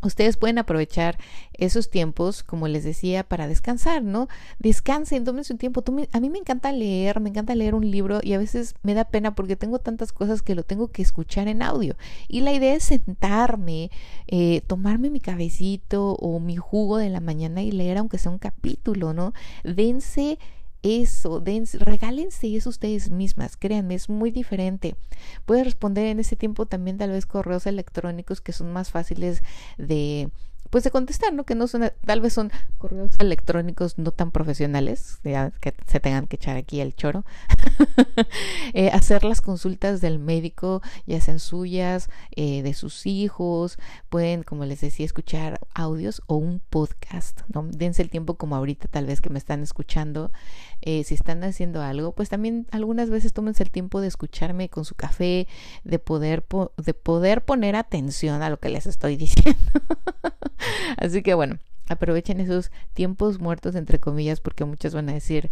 Ustedes 0.05 0.37
pueden 0.37 0.59
aprovechar 0.59 1.17
esos 1.53 1.89
tiempos, 1.89 2.43
como 2.43 2.67
les 2.67 2.83
decía, 2.83 3.23
para 3.23 3.47
descansar, 3.47 4.03
¿no? 4.03 4.27
Descansen, 4.59 5.23
tómense 5.23 5.53
un 5.53 5.57
tiempo. 5.57 5.83
a 6.11 6.19
mí 6.19 6.29
me 6.29 6.37
encanta 6.37 6.71
leer, 6.71 7.19
me 7.19 7.29
encanta 7.29 7.55
leer 7.55 7.73
un 7.73 7.89
libro 7.89 8.19
y 8.21 8.33
a 8.33 8.37
veces 8.37 8.75
me 8.83 8.93
da 8.93 9.05
pena 9.05 9.33
porque 9.33 9.55
tengo 9.55 9.79
tantas 9.79 10.13
cosas 10.13 10.43
que 10.43 10.53
lo 10.53 10.63
tengo 10.63 10.89
que 10.89 11.01
escuchar 11.01 11.47
en 11.47 11.63
audio. 11.63 11.95
Y 12.27 12.41
la 12.41 12.53
idea 12.53 12.75
es 12.75 12.83
sentarme, 12.83 13.89
eh, 14.27 14.61
tomarme 14.67 15.09
mi 15.09 15.19
cabecito 15.19 16.13
o 16.13 16.39
mi 16.39 16.55
jugo 16.55 16.97
de 16.97 17.09
la 17.09 17.19
mañana 17.19 17.63
y 17.63 17.71
leer 17.71 17.97
aunque 17.97 18.19
sea 18.19 18.31
un 18.31 18.37
capítulo, 18.37 19.13
¿no? 19.13 19.33
Dense 19.63 20.37
eso, 20.85 21.43
regálense 21.79 22.55
eso 22.55 22.69
ustedes 22.69 23.09
mismas, 23.09 23.57
créanme, 23.57 23.95
es 23.95 24.07
muy 24.07 24.29
diferente. 24.29 24.95
Puedes 25.45 25.65
responder 25.65 26.05
en 26.05 26.19
ese 26.19 26.35
tiempo 26.35 26.67
también 26.67 26.97
tal 26.97 27.09
vez 27.09 27.25
correos 27.25 27.65
electrónicos 27.65 28.39
que 28.39 28.53
son 28.53 28.71
más 28.71 28.91
fáciles 28.91 29.41
de 29.77 30.29
pues 30.75 30.83
de 30.83 30.91
contestar, 30.91 31.31
¿no? 31.31 31.45
Que 31.45 31.55
no 31.55 31.67
son, 31.67 31.89
tal 32.05 32.19
vez 32.19 32.33
son 32.33 32.51
correos 32.77 33.13
electrónicos 33.19 33.97
no 33.97 34.11
tan 34.11 34.31
profesionales, 34.31 35.19
que 35.23 35.73
se 35.87 36.01
tengan 36.01 36.27
que 36.27 36.35
echar 36.35 36.57
aquí 36.57 36.81
el 36.81 36.93
choro. 36.93 37.23
Eh, 38.73 38.89
hacer 38.89 39.23
las 39.23 39.41
consultas 39.41 40.01
del 40.01 40.19
médico, 40.19 40.81
ya 41.05 41.21
sean 41.21 41.39
suyas, 41.39 42.09
eh, 42.35 42.61
de 42.61 42.73
sus 42.73 43.05
hijos, 43.05 43.77
pueden, 44.09 44.43
como 44.43 44.65
les 44.65 44.81
decía, 44.81 45.05
escuchar 45.05 45.61
audios 45.73 46.21
o 46.27 46.35
un 46.35 46.59
podcast, 46.59 47.41
¿no? 47.53 47.63
Dense 47.63 48.01
el 48.01 48.09
tiempo 48.09 48.35
como 48.35 48.55
ahorita 48.55 48.89
tal 48.89 49.05
vez 49.05 49.21
que 49.21 49.29
me 49.29 49.39
están 49.39 49.63
escuchando, 49.63 50.31
eh, 50.81 51.03
si 51.05 51.13
están 51.13 51.43
haciendo 51.43 51.81
algo, 51.81 52.13
pues 52.13 52.27
también 52.27 52.67
algunas 52.71 53.09
veces 53.09 53.31
tómense 53.31 53.63
el 53.63 53.71
tiempo 53.71 54.01
de 54.01 54.07
escucharme 54.07 54.67
con 54.67 54.83
su 54.83 54.95
café, 54.95 55.47
de 55.85 55.99
poder, 55.99 56.43
de 56.75 56.93
poder 56.93 57.45
poner 57.45 57.77
atención 57.77 58.41
a 58.41 58.49
lo 58.49 58.59
que 58.59 58.69
les 58.69 58.87
estoy 58.87 59.15
diciendo. 59.17 59.55
Así 60.97 61.21
que 61.21 61.33
bueno, 61.33 61.59
aprovechen 61.87 62.39
esos 62.39 62.71
tiempos 62.93 63.39
muertos, 63.39 63.75
entre 63.75 63.99
comillas, 63.99 64.39
porque 64.39 64.65
muchos 64.65 64.93
van 64.93 65.09
a 65.09 65.13
decir, 65.13 65.51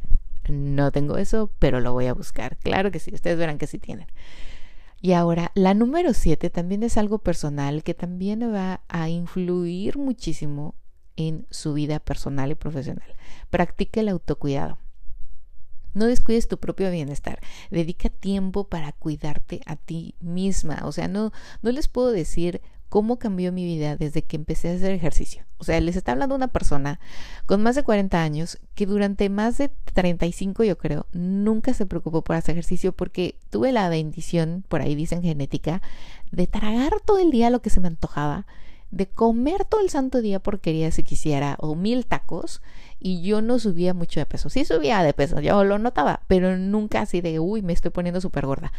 no 0.49 0.91
tengo 0.91 1.17
eso, 1.17 1.51
pero 1.59 1.79
lo 1.79 1.93
voy 1.93 2.07
a 2.07 2.13
buscar. 2.13 2.57
Claro 2.57 2.91
que 2.91 2.99
sí, 2.99 3.11
ustedes 3.13 3.37
verán 3.37 3.57
que 3.57 3.67
sí 3.67 3.79
tienen. 3.79 4.07
Y 5.01 5.13
ahora, 5.13 5.51
la 5.53 5.73
número 5.73 6.13
siete 6.13 6.49
también 6.49 6.81
es 6.81 6.97
algo 6.97 7.19
personal 7.19 7.83
que 7.83 7.93
también 7.93 8.53
va 8.53 8.81
a 8.87 9.09
influir 9.09 9.97
muchísimo 9.97 10.75
en 11.15 11.45
su 11.49 11.73
vida 11.73 11.99
personal 11.99 12.51
y 12.51 12.55
profesional. 12.55 13.13
Practique 13.49 13.99
el 13.99 14.09
autocuidado. 14.09 14.77
No 15.93 16.05
descuides 16.07 16.47
tu 16.47 16.57
propio 16.57 16.89
bienestar. 16.89 17.39
Dedica 17.69 18.09
tiempo 18.09 18.63
para 18.69 18.93
cuidarte 18.93 19.61
a 19.65 19.75
ti 19.75 20.15
misma. 20.21 20.81
O 20.85 20.91
sea, 20.91 21.07
no, 21.07 21.31
no 21.61 21.71
les 21.71 21.87
puedo 21.87 22.11
decir 22.11 22.61
cómo 22.93 23.17
cambió 23.17 23.51
mi 23.51 23.65
vida 23.65 23.95
desde 23.95 24.21
que 24.21 24.35
empecé 24.35 24.69
a 24.69 24.75
hacer 24.75 24.91
ejercicio. 24.91 25.45
O 25.57 25.63
sea, 25.63 25.81
les 25.81 25.95
está 25.95 26.11
hablando 26.11 26.35
una 26.35 26.49
persona 26.49 26.99
con 27.47 27.63
más 27.63 27.73
de 27.73 27.81
40 27.81 28.21
años 28.21 28.59
que 28.75 28.85
durante 28.85 29.29
más 29.29 29.57
de 29.57 29.71
35, 29.95 30.63
yo 30.63 30.77
creo, 30.77 31.07
nunca 31.11 31.73
se 31.73 31.87
preocupó 31.87 32.23
por 32.23 32.35
hacer 32.35 32.53
ejercicio 32.53 32.91
porque 32.91 33.33
tuve 33.49 33.71
la 33.71 33.89
bendición, 33.89 34.63
por 34.69 34.81
ahí 34.81 34.93
dicen 34.93 35.23
genética, 35.23 35.81
de 36.31 36.45
tragar 36.45 36.99
todo 37.03 37.17
el 37.17 37.31
día 37.31 37.49
lo 37.49 37.63
que 37.63 37.71
se 37.71 37.79
me 37.79 37.87
antojaba 37.87 38.45
de 38.93 39.07
comer 39.07 39.65
todo 39.65 39.81
el 39.81 39.89
santo 39.89 40.21
día 40.21 40.39
porquería 40.39 40.91
si 40.91 41.01
quisiera 41.01 41.57
o 41.59 41.73
mil 41.73 42.05
tacos 42.05 42.61
y 42.99 43.23
yo 43.23 43.41
no 43.41 43.57
subía 43.57 43.95
mucho 43.95 44.19
de 44.19 44.27
peso. 44.27 44.49
Sí 44.49 44.65
subía 44.65 45.01
de 45.01 45.13
peso, 45.13 45.39
yo 45.39 45.63
lo 45.63 45.79
notaba, 45.79 46.21
pero 46.27 46.57
nunca 46.57 47.01
así 47.01 47.19
de, 47.19 47.39
uy, 47.39 47.63
me 47.63 47.73
estoy 47.73 47.89
poniendo 47.89 48.21
súper 48.21 48.45
gorda. 48.45 48.71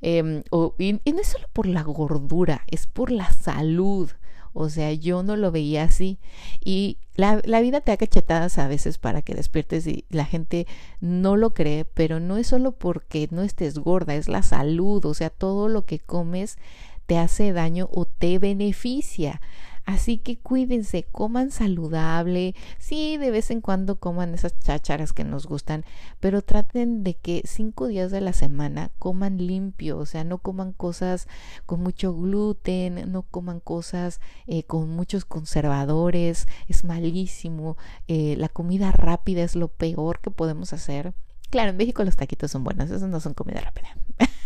Em, 0.00 0.42
y, 0.78 0.92
no 0.92 1.20
es 1.20 1.28
solo 1.28 1.48
por 1.52 1.66
la 1.66 1.82
gordura, 1.82 2.62
es 2.68 2.86
por 2.86 3.10
la 3.10 3.32
salud. 3.32 4.10
O 4.54 4.70
sea, 4.70 4.92
yo 4.92 5.22
no 5.22 5.36
lo 5.36 5.52
veía 5.52 5.84
así. 5.84 6.18
Y 6.64 6.98
la, 7.14 7.40
la, 7.44 7.60
vida 7.60 7.80
te 7.80 7.92
da 7.92 7.96
cachetadas 7.96 8.58
a 8.58 8.66
veces 8.66 8.98
para 8.98 9.22
que 9.22 9.34
despiertes 9.34 9.86
y 9.86 10.04
la 10.08 10.24
gente 10.24 10.66
no 11.00 11.36
lo 11.36 11.54
cree, 11.54 11.84
pero 11.84 12.18
no 12.18 12.36
es 12.38 12.48
solo 12.48 12.72
porque 12.72 13.28
no 13.30 13.42
estés 13.42 13.78
gorda, 13.78 14.14
es 14.14 14.28
la 14.28 14.42
salud. 14.42 15.04
O 15.04 15.14
sea, 15.14 15.30
todo 15.30 15.68
lo 15.68 15.84
que 15.84 15.98
comes 15.98 16.58
te 17.06 17.18
hace 17.18 17.52
daño 17.52 17.88
o 17.92 18.04
te 18.04 18.38
beneficia. 18.38 19.40
Así 19.88 20.18
que 20.18 20.36
cuídense, 20.36 21.04
coman 21.04 21.50
saludable, 21.50 22.54
sí, 22.78 23.16
de 23.16 23.30
vez 23.30 23.50
en 23.50 23.62
cuando 23.62 23.98
coman 23.98 24.34
esas 24.34 24.58
chácharas 24.58 25.14
que 25.14 25.24
nos 25.24 25.46
gustan, 25.46 25.82
pero 26.20 26.42
traten 26.42 27.02
de 27.02 27.14
que 27.14 27.40
cinco 27.46 27.86
días 27.86 28.10
de 28.10 28.20
la 28.20 28.34
semana 28.34 28.90
coman 28.98 29.38
limpio, 29.38 29.96
o 29.96 30.04
sea, 30.04 30.24
no 30.24 30.36
coman 30.36 30.74
cosas 30.74 31.26
con 31.64 31.82
mucho 31.82 32.14
gluten, 32.14 33.10
no 33.10 33.22
coman 33.22 33.60
cosas 33.60 34.20
eh, 34.46 34.62
con 34.64 34.90
muchos 34.90 35.24
conservadores, 35.24 36.48
es 36.68 36.84
malísimo, 36.84 37.78
eh, 38.08 38.34
la 38.36 38.50
comida 38.50 38.92
rápida 38.92 39.42
es 39.42 39.56
lo 39.56 39.68
peor 39.68 40.20
que 40.20 40.30
podemos 40.30 40.74
hacer. 40.74 41.14
Claro, 41.48 41.70
en 41.70 41.78
México 41.78 42.04
los 42.04 42.16
taquitos 42.16 42.50
son 42.50 42.62
buenos, 42.62 42.90
esos 42.90 43.08
no 43.08 43.20
son 43.20 43.32
comida 43.32 43.62
rápida. 43.62 43.96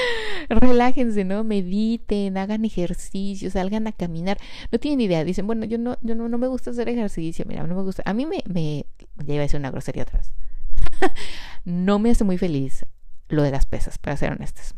relájense, 0.48 1.24
¿no? 1.24 1.44
Mediten, 1.44 2.36
hagan 2.36 2.64
ejercicio, 2.64 3.50
salgan 3.50 3.86
a 3.86 3.92
caminar. 3.92 4.38
No 4.72 4.78
tienen 4.78 5.00
idea, 5.00 5.24
dicen, 5.24 5.46
bueno, 5.46 5.64
yo 5.64 5.78
no, 5.78 5.96
yo 6.00 6.14
no, 6.14 6.28
no 6.28 6.38
me 6.38 6.46
gusta 6.46 6.70
hacer 6.70 6.88
ejercicio, 6.88 7.44
mira, 7.46 7.66
no 7.66 7.74
me 7.74 7.82
gusta. 7.82 8.02
A 8.06 8.14
mí 8.14 8.26
me, 8.26 8.42
me, 8.46 8.86
ya 9.24 9.34
iba 9.34 9.42
a 9.42 9.46
decir 9.46 9.60
una 9.60 9.70
grosería 9.70 10.04
otra 10.04 10.18
vez. 10.18 10.32
no 11.64 11.98
me 11.98 12.10
hace 12.10 12.24
muy 12.24 12.38
feliz 12.38 12.86
lo 13.28 13.42
de 13.42 13.50
las 13.50 13.66
pesas, 13.66 13.98
para 13.98 14.16
ser 14.16 14.32
honestas. 14.32 14.74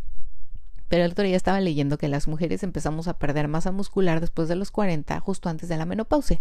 Pero 0.90 1.05
el 1.05 1.12
otro 1.12 1.24
día 1.24 1.37
estaba 1.37 1.61
leyendo 1.61 1.96
que 1.98 2.09
las 2.09 2.26
mujeres 2.26 2.64
empezamos 2.64 3.07
a 3.07 3.16
perder 3.16 3.46
masa 3.46 3.70
muscular 3.70 4.20
después 4.20 4.48
de 4.48 4.57
los 4.57 4.72
40, 4.72 5.18
justo 5.20 5.48
antes 5.48 5.68
de 5.68 5.76
la 5.76 5.87
menopausia. 5.87 6.40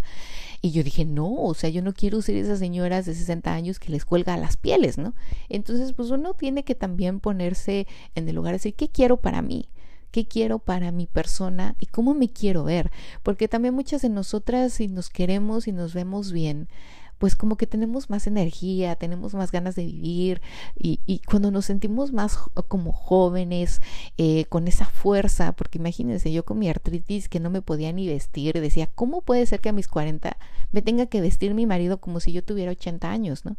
Y 0.62 0.72
yo 0.72 0.84
dije, 0.84 1.06
no, 1.06 1.32
o 1.32 1.54
sea, 1.54 1.70
yo 1.70 1.84
no 1.84 1.94
quiero 1.94 2.22
ser 2.24 2.36
esas 2.36 2.58
señoras 2.58 3.06
de 3.06 3.14
60 3.14 3.54
años 3.54 3.78
que 3.80 3.92
les 3.92 4.06
cuelga 4.06 4.36
las 4.38 4.58
pieles, 4.58 4.98
¿no? 4.98 5.14
Entonces, 5.50 5.94
pues 5.94 6.10
uno 6.10 6.34
tiene 6.34 6.64
que 6.64 6.74
también 6.74 7.20
ponerse 7.20 7.86
en 8.16 8.28
el 8.28 8.36
lugar 8.36 8.54
de 8.54 8.56
decir, 8.56 8.74
¿qué 8.74 8.90
quiero 8.90 9.18
para 9.18 9.44
mí? 9.44 9.70
qué 10.12 10.28
quiero 10.28 10.58
para 10.58 10.92
mi 10.92 11.06
persona 11.06 11.76
y 11.80 11.86
cómo 11.86 12.16
me 12.16 12.30
quiero 12.30 12.64
ver, 12.64 12.90
porque 13.22 13.48
también 13.48 13.76
muchas 13.76 14.02
de 14.02 14.10
nosotras 14.10 14.74
si 14.74 14.88
nos 14.88 15.12
queremos 15.12 15.68
y 15.68 15.72
nos 15.72 15.94
vemos 15.94 16.32
bien, 16.32 16.68
pues 17.20 17.36
como 17.36 17.58
que 17.58 17.68
tenemos 17.68 18.10
más 18.10 18.26
energía, 18.28 18.96
tenemos 18.96 19.34
más 19.36 19.52
ganas 19.52 19.76
de 19.76 19.86
vivir 19.86 20.42
y, 20.76 21.22
cuando 21.28 21.52
nos 21.52 21.66
sentimos 21.66 22.14
más 22.14 22.38
como 22.68 22.94
jóvenes, 22.94 23.82
eh, 24.18 24.46
con 24.46 24.68
esa 24.68 24.86
fuerza, 24.86 25.52
porque 25.52 25.78
imagínense, 25.78 26.32
yo 26.32 26.46
con 26.46 26.58
mi 26.58 26.70
artritis 26.70 27.30
que 27.30 27.40
no 27.40 27.50
me 27.50 27.62
podía 27.62 27.92
ni 27.92 28.08
vestir, 28.08 28.60
decía, 28.60 28.90
¿cómo 28.96 29.22
puede 29.22 29.46
ser 29.46 29.60
que 29.60 29.70
a 29.70 29.74
mis 29.74 29.88
40 29.88 30.38
me 30.72 30.82
tenga 30.82 31.06
que 31.06 31.22
vestir 31.22 31.54
mi 31.54 31.66
marido 31.66 32.00
como 32.00 32.22
si 32.22 32.32
yo 32.32 32.44
tuviera 32.44 32.72
80 32.72 33.12
años, 33.12 33.46
¿no? 33.46 33.58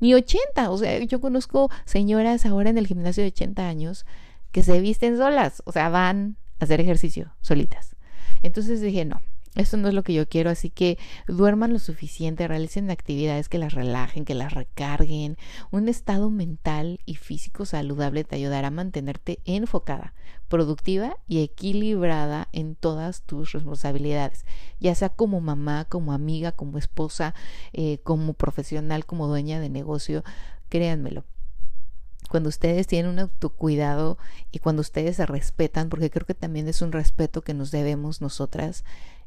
Ni 0.00 0.14
80, 0.14 0.70
o 0.70 0.78
sea, 0.78 0.98
yo 0.98 1.20
conozco 1.20 1.70
señoras 1.84 2.46
ahora 2.46 2.70
en 2.70 2.78
el 2.78 2.86
gimnasio 2.86 3.22
de 3.22 3.28
80 3.28 3.68
años 3.68 4.06
que 4.50 4.62
se 4.62 4.80
visten 4.80 5.16
solas, 5.16 5.62
o 5.64 5.72
sea, 5.72 5.90
van 5.90 6.36
a 6.58 6.64
hacer 6.64 6.80
ejercicio 6.80 7.34
solitas. 7.40 7.94
Entonces 8.42 8.80
dije, 8.80 9.04
no, 9.04 9.20
esto 9.54 9.76
no 9.76 9.88
es 9.88 9.94
lo 9.94 10.02
que 10.02 10.14
yo 10.14 10.26
quiero, 10.26 10.48
así 10.48 10.70
que 10.70 10.98
duerman 11.28 11.74
lo 11.74 11.78
suficiente, 11.78 12.48
realicen 12.48 12.90
actividades 12.90 13.50
que 13.50 13.58
las 13.58 13.74
relajen, 13.74 14.24
que 14.24 14.34
las 14.34 14.54
recarguen. 14.54 15.36
Un 15.70 15.88
estado 15.88 16.30
mental 16.30 17.00
y 17.04 17.16
físico 17.16 17.66
saludable 17.66 18.24
te 18.24 18.36
ayudará 18.36 18.68
a 18.68 18.70
mantenerte 18.70 19.40
enfocada, 19.44 20.14
productiva 20.48 21.18
y 21.28 21.42
equilibrada 21.42 22.48
en 22.52 22.76
todas 22.76 23.22
tus 23.22 23.52
responsabilidades, 23.52 24.46
ya 24.80 24.94
sea 24.94 25.10
como 25.10 25.42
mamá, 25.42 25.84
como 25.84 26.14
amiga, 26.14 26.52
como 26.52 26.78
esposa, 26.78 27.34
eh, 27.74 27.98
como 28.04 28.32
profesional, 28.32 29.04
como 29.04 29.28
dueña 29.28 29.60
de 29.60 29.68
negocio. 29.68 30.24
Créanmelo, 30.70 31.24
cuando 32.30 32.48
ustedes 32.48 32.86
tienen 32.86 33.10
un 33.10 33.18
autocuidado 33.18 34.16
y 34.50 34.60
cuando 34.60 34.80
ustedes 34.80 35.16
se 35.16 35.26
respetan, 35.26 35.90
porque 35.90 36.08
creo 36.08 36.24
que 36.24 36.32
también 36.32 36.66
es 36.68 36.80
un 36.80 36.92
respeto 36.92 37.42
que 37.42 37.52
nos 37.52 37.70
debemos 37.70 38.22
nosotras, 38.22 38.84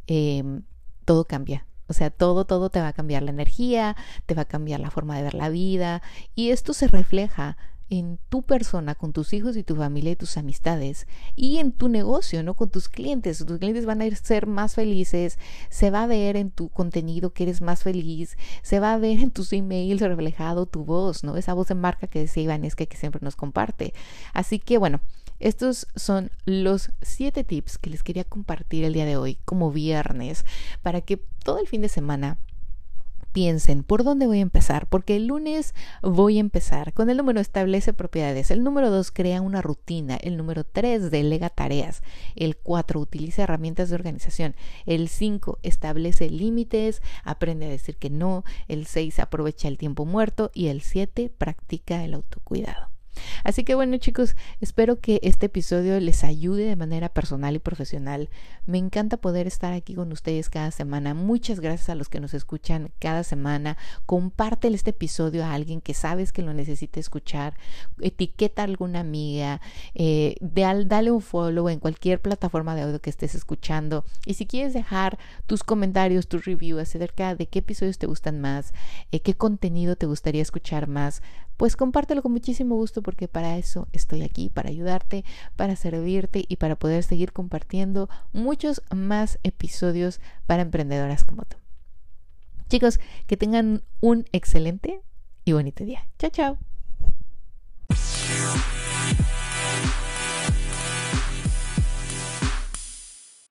Em, 0.07 0.63
todo 1.05 1.25
cambia. 1.25 1.65
O 1.87 1.93
sea, 1.93 2.09
todo, 2.09 2.45
todo 2.45 2.69
te 2.69 2.81
va 2.81 2.89
a 2.89 2.93
cambiar 2.93 3.23
la 3.23 3.31
energía, 3.31 3.95
te 4.25 4.33
va 4.33 4.43
a 4.43 4.45
cambiar 4.45 4.79
la 4.79 4.89
forma 4.89 5.15
de 5.17 5.23
ver 5.23 5.35
la 5.35 5.49
vida 5.49 6.01
y 6.33 6.49
esto 6.49 6.73
se 6.73 6.87
refleja 6.87 7.57
en 7.89 8.17
tu 8.29 8.41
persona, 8.41 8.95
con 8.95 9.13
tus 9.13 9.33
hijos 9.33 9.55
y 9.55 9.63
tu 9.63 9.75
familia 9.75 10.11
y 10.11 10.15
tus 10.15 10.37
amistades 10.37 11.07
y 11.35 11.57
en 11.57 11.71
tu 11.71 11.87
negocio, 11.87 12.41
¿no? 12.41 12.55
Con 12.55 12.69
tus 12.69 12.89
clientes. 12.89 13.45
Tus 13.45 13.59
clientes 13.59 13.85
van 13.85 14.01
a 14.01 14.15
ser 14.15 14.47
más 14.47 14.73
felices, 14.75 15.37
se 15.69 15.91
va 15.91 16.03
a 16.03 16.07
ver 16.07 16.35
en 16.37 16.49
tu 16.49 16.69
contenido 16.69 17.33
que 17.33 17.43
eres 17.43 17.61
más 17.61 17.83
feliz, 17.83 18.37
se 18.63 18.79
va 18.79 18.93
a 18.93 18.97
ver 18.97 19.19
en 19.19 19.31
tus 19.31 19.53
emails 19.53 20.01
reflejado 20.01 20.65
tu 20.65 20.83
voz, 20.83 21.23
¿no? 21.23 21.37
Esa 21.37 21.53
voz 21.53 21.67
de 21.67 21.75
marca 21.75 22.07
que 22.07 22.19
decía 22.19 22.43
Ivanesca 22.43 22.85
que 22.85 22.97
siempre 22.97 23.21
nos 23.23 23.35
comparte. 23.35 23.93
Así 24.33 24.57
que 24.59 24.79
bueno, 24.79 24.99
estos 25.45 25.87
son 25.95 26.31
los 26.45 26.89
siete 27.03 27.43
tips 27.43 27.77
que 27.77 27.91
les 27.91 28.01
quería 28.01 28.23
compartir 28.23 28.83
el 28.83 28.93
día 28.93 29.05
de 29.05 29.15
hoy 29.15 29.37
como 29.45 29.71
viernes 29.71 30.43
para 30.81 31.01
que 31.01 31.17
todo 31.43 31.59
el 31.59 31.67
fin 31.67 31.81
de 31.81 31.89
semana 31.89 32.39
piensen 33.31 33.83
por 33.83 34.03
dónde 34.03 34.25
voy 34.25 34.39
a 34.39 34.41
empezar, 34.41 34.87
porque 34.87 35.17
el 35.17 35.27
lunes 35.27 35.75
voy 36.01 36.37
a 36.37 36.39
empezar. 36.39 36.93
Con 36.93 37.11
el 37.11 37.17
número 37.17 37.41
establece 37.41 37.93
propiedades, 37.93 38.49
el 38.49 38.63
número 38.63 38.89
dos 38.89 39.11
crea 39.11 39.41
una 39.41 39.61
rutina, 39.61 40.15
el 40.15 40.35
número 40.35 40.63
tres 40.63 41.11
delega 41.11 41.49
tareas, 41.49 42.01
el 42.35 42.55
cuatro 42.55 42.99
utiliza 42.99 43.43
herramientas 43.43 43.89
de 43.89 43.95
organización, 43.95 44.55
el 44.87 45.09
cinco 45.09 45.59
establece 45.61 46.29
límites, 46.29 47.03
aprende 47.23 47.67
a 47.67 47.69
decir 47.69 47.97
que 47.97 48.09
no, 48.09 48.45
el 48.67 48.87
seis 48.87 49.19
aprovecha 49.19 49.67
el 49.67 49.77
tiempo 49.77 50.05
muerto. 50.05 50.49
Y 50.55 50.67
el 50.67 50.81
siete 50.81 51.29
practica 51.29 52.03
el 52.03 52.15
autocuidado. 52.15 52.94
Así 53.43 53.63
que 53.63 53.75
bueno 53.75 53.97
chicos, 53.97 54.35
espero 54.61 54.99
que 54.99 55.19
este 55.23 55.47
episodio 55.47 55.99
les 55.99 56.23
ayude 56.23 56.65
de 56.65 56.75
manera 56.75 57.09
personal 57.09 57.55
y 57.55 57.59
profesional. 57.59 58.29
Me 58.65 58.77
encanta 58.77 59.17
poder 59.17 59.47
estar 59.47 59.73
aquí 59.73 59.95
con 59.95 60.11
ustedes 60.11 60.49
cada 60.49 60.71
semana. 60.71 61.13
Muchas 61.13 61.59
gracias 61.59 61.89
a 61.89 61.95
los 61.95 62.09
que 62.09 62.19
nos 62.19 62.33
escuchan 62.33 62.91
cada 62.99 63.23
semana. 63.23 63.77
Compártele 64.05 64.75
este 64.75 64.91
episodio 64.91 65.43
a 65.43 65.53
alguien 65.53 65.81
que 65.81 65.93
sabes 65.93 66.31
que 66.31 66.41
lo 66.41 66.53
necesita 66.53 66.99
escuchar. 66.99 67.55
Etiqueta 68.01 68.61
a 68.61 68.65
alguna 68.65 68.99
amiga. 69.01 69.61
Eh, 69.93 70.35
dale 70.41 71.11
un 71.11 71.21
follow 71.21 71.69
en 71.69 71.79
cualquier 71.79 72.21
plataforma 72.21 72.75
de 72.75 72.81
audio 72.81 73.01
que 73.01 73.09
estés 73.09 73.35
escuchando. 73.35 74.05
Y 74.25 74.35
si 74.35 74.45
quieres 74.45 74.73
dejar 74.73 75.17
tus 75.45 75.63
comentarios, 75.63 76.27
tus 76.27 76.45
reviews 76.45 76.81
acerca 76.81 77.35
de 77.35 77.47
qué 77.47 77.59
episodios 77.59 77.97
te 77.97 78.07
gustan 78.07 78.39
más, 78.41 78.73
eh, 79.11 79.19
qué 79.19 79.33
contenido 79.35 79.95
te 79.95 80.05
gustaría 80.05 80.41
escuchar 80.41 80.87
más, 80.87 81.21
pues 81.57 81.75
compártelo 81.75 82.21
con 82.21 82.31
muchísimo 82.31 82.75
gusto 82.75 83.01
porque 83.01 83.27
para 83.27 83.57
eso 83.57 83.87
estoy 83.93 84.23
aquí, 84.23 84.49
para 84.49 84.69
ayudarte, 84.69 85.23
para 85.55 85.75
servirte 85.75 86.45
y 86.47 86.57
para 86.57 86.75
poder 86.75 87.03
seguir 87.03 87.33
compartiendo 87.33 88.09
muchos 88.33 88.81
más 88.93 89.39
episodios 89.43 90.19
para 90.45 90.61
emprendedoras 90.61 91.23
como 91.23 91.45
tú. 91.45 91.57
Chicos, 92.69 92.99
que 93.27 93.37
tengan 93.37 93.83
un 94.01 94.25
excelente 94.31 95.01
y 95.45 95.53
bonito 95.53 95.83
día. 95.83 96.07
Chao, 96.17 96.31
chao. 96.31 96.57